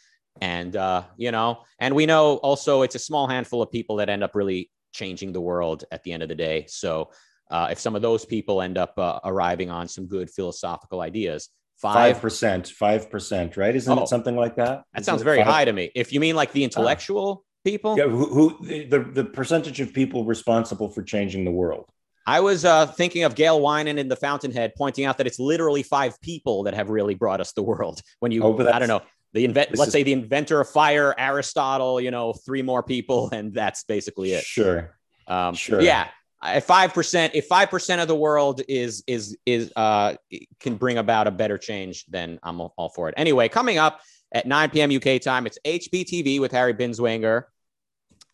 and 0.41 0.75
uh, 0.75 1.03
you 1.17 1.31
know, 1.31 1.65
and 1.77 1.93
we 1.93 2.07
know 2.07 2.37
also 2.37 2.81
it's 2.81 2.95
a 2.95 2.99
small 2.99 3.27
handful 3.27 3.61
of 3.61 3.71
people 3.71 3.97
that 3.97 4.09
end 4.09 4.23
up 4.23 4.33
really 4.33 4.71
changing 4.91 5.33
the 5.33 5.41
world 5.41 5.83
at 5.91 6.01
the 6.03 6.13
end 6.13 6.23
of 6.23 6.29
the 6.29 6.35
day. 6.35 6.65
So. 6.67 7.11
Uh, 7.49 7.69
if 7.71 7.79
some 7.79 7.95
of 7.95 8.01
those 8.01 8.25
people 8.25 8.61
end 8.61 8.77
up 8.77 8.93
uh, 8.97 9.21
arriving 9.23 9.71
on 9.71 9.87
some 9.87 10.05
good 10.05 10.29
philosophical 10.29 10.99
ideas, 10.99 11.47
Five 11.77 12.21
percent, 12.21 12.69
five 12.69 13.11
percent, 13.11 13.55
right? 13.55 13.75
Isn't 13.75 13.97
oh, 13.97 14.01
it 14.01 14.07
something 14.07 14.35
like 14.35 14.55
that? 14.55 14.83
That 14.93 15.01
Isn't 15.01 15.05
sounds 15.05 15.21
very 15.21 15.37
5? 15.37 15.45
high 15.45 15.65
to 15.65 15.73
me. 15.73 15.91
If 15.93 16.11
you 16.11 16.19
mean 16.19 16.35
like 16.35 16.51
the 16.51 16.63
intellectual 16.63 17.45
people, 17.63 17.95
yeah, 17.97 18.07
who, 18.07 18.25
who 18.25 18.87
the 18.87 18.99
the 18.99 19.23
percentage 19.23 19.79
of 19.79 19.93
people 19.93 20.25
responsible 20.25 20.89
for 20.89 21.03
changing 21.03 21.45
the 21.45 21.51
world? 21.51 21.85
I 22.25 22.39
was 22.39 22.65
uh, 22.65 22.87
thinking 22.87 23.23
of 23.23 23.35
Gail 23.35 23.61
Wynand 23.61 23.99
in 23.99 24.07
The 24.07 24.15
Fountainhead, 24.15 24.73
pointing 24.75 25.05
out 25.05 25.19
that 25.19 25.27
it's 25.27 25.39
literally 25.39 25.83
five 25.83 26.19
people 26.21 26.63
that 26.63 26.73
have 26.73 26.89
really 26.89 27.13
brought 27.13 27.39
us 27.39 27.53
the 27.53 27.63
world. 27.63 28.01
When 28.19 28.31
you, 28.33 28.43
oh, 28.43 28.67
I 28.67 28.79
don't 28.79 28.89
know, 28.89 29.01
the 29.31 29.45
invent, 29.45 29.69
let's 29.77 29.87
is, 29.87 29.93
say 29.93 30.03
the 30.03 30.11
inventor 30.11 30.59
of 30.59 30.67
fire, 30.67 31.15
Aristotle, 31.17 32.01
you 32.01 32.11
know, 32.11 32.33
three 32.33 32.63
more 32.63 32.83
people, 32.83 33.29
and 33.31 33.53
that's 33.53 33.83
basically 33.83 34.33
it. 34.33 34.43
Sure. 34.43 34.97
Um, 35.27 35.53
sure. 35.53 35.79
Yeah 35.79 36.09
if 36.43 36.65
five 36.65 36.93
percent 36.93 37.33
if 37.35 37.47
five 37.47 37.69
percent 37.69 38.01
of 38.01 38.07
the 38.07 38.15
world 38.15 38.61
is 38.67 39.03
is 39.07 39.37
is 39.45 39.71
uh 39.75 40.13
can 40.59 40.75
bring 40.75 40.97
about 40.97 41.27
a 41.27 41.31
better 41.31 41.57
change 41.57 42.05
then 42.07 42.39
i'm 42.43 42.61
all 42.61 42.91
for 42.93 43.09
it. 43.09 43.15
Anyway 43.17 43.49
coming 43.49 43.77
up 43.77 44.01
at 44.31 44.45
9 44.45 44.69
p.m 44.69 44.91
uk 44.95 45.21
time 45.21 45.47
it's 45.47 45.57
hbtv 45.65 46.39
with 46.39 46.51
harry 46.51 46.73
binswanger 46.73 47.43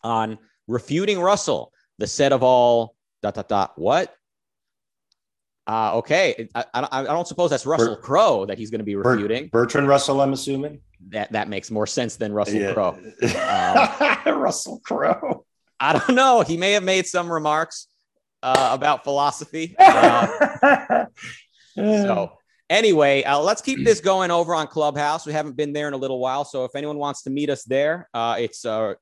on 0.02 0.38
refuting 0.66 1.20
russell 1.20 1.72
the 1.98 2.06
set 2.06 2.32
of 2.32 2.42
all 2.42 2.94
dot 3.22 3.34
dot 3.34 3.48
dot 3.48 3.72
what? 3.76 4.14
Uh 5.66 5.96
okay 5.96 6.48
i, 6.54 6.64
I, 6.74 6.88
I 6.92 7.04
don't 7.04 7.26
suppose 7.26 7.50
that's 7.50 7.64
russell 7.64 7.96
crowe 7.96 8.44
that 8.46 8.58
he's 8.58 8.70
going 8.70 8.80
to 8.80 8.84
be 8.84 8.96
refuting. 8.96 9.48
Bertrand 9.48 9.88
russell 9.88 10.20
i'm 10.20 10.32
assuming? 10.32 10.80
That 11.08 11.32
that 11.32 11.48
makes 11.48 11.70
more 11.70 11.86
sense 11.86 12.16
than 12.16 12.32
russell 12.32 12.60
yeah. 12.60 12.74
crowe. 12.74 12.98
Um, 14.26 14.40
russell 14.40 14.80
crowe. 14.84 15.46
I 15.80 15.92
don't 15.92 16.14
know. 16.14 16.42
He 16.42 16.56
may 16.56 16.72
have 16.72 16.82
made 16.82 17.06
some 17.06 17.30
remarks 17.30 17.88
uh, 18.44 18.70
about 18.72 19.02
philosophy. 19.04 19.74
Uh, 21.76 21.86
so 22.04 22.38
anyway, 22.70 23.24
uh, 23.24 23.40
let's 23.40 23.60
keep 23.60 23.84
this 23.84 24.00
going 24.00 24.30
over 24.30 24.54
on 24.54 24.68
Clubhouse. 24.68 25.26
We 25.26 25.32
haven't 25.32 25.56
been 25.56 25.72
there 25.72 25.88
in 25.88 25.94
a 25.94 25.96
little 25.96 26.20
while, 26.20 26.44
so 26.44 26.64
if 26.64 26.76
anyone 26.76 26.98
wants 26.98 27.22
to 27.22 27.30
meet 27.30 27.50
us 27.50 27.64
there, 27.64 28.08
uh, 28.14 28.36
it's 28.38 28.64
uh, 28.64 28.94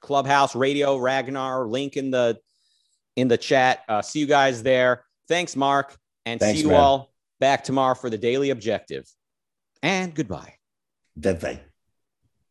Clubhouse 0.00 0.54
Radio 0.54 0.98
Ragnar. 0.98 1.66
Link 1.66 1.96
in 1.96 2.10
the 2.10 2.38
in 3.16 3.28
the 3.28 3.38
chat. 3.38 3.80
Uh, 3.88 4.02
see 4.02 4.18
you 4.18 4.26
guys 4.26 4.62
there. 4.62 5.04
Thanks, 5.26 5.56
Mark, 5.56 5.96
and 6.26 6.38
Thanks, 6.38 6.58
see 6.58 6.64
you 6.66 6.72
man. 6.72 6.80
all 6.80 7.12
back 7.40 7.64
tomorrow 7.64 7.94
for 7.94 8.10
the 8.10 8.18
Daily 8.18 8.50
Objective. 8.50 9.08
And 9.82 10.14
goodbye. 10.14 10.56
Goodbye. 11.18 11.60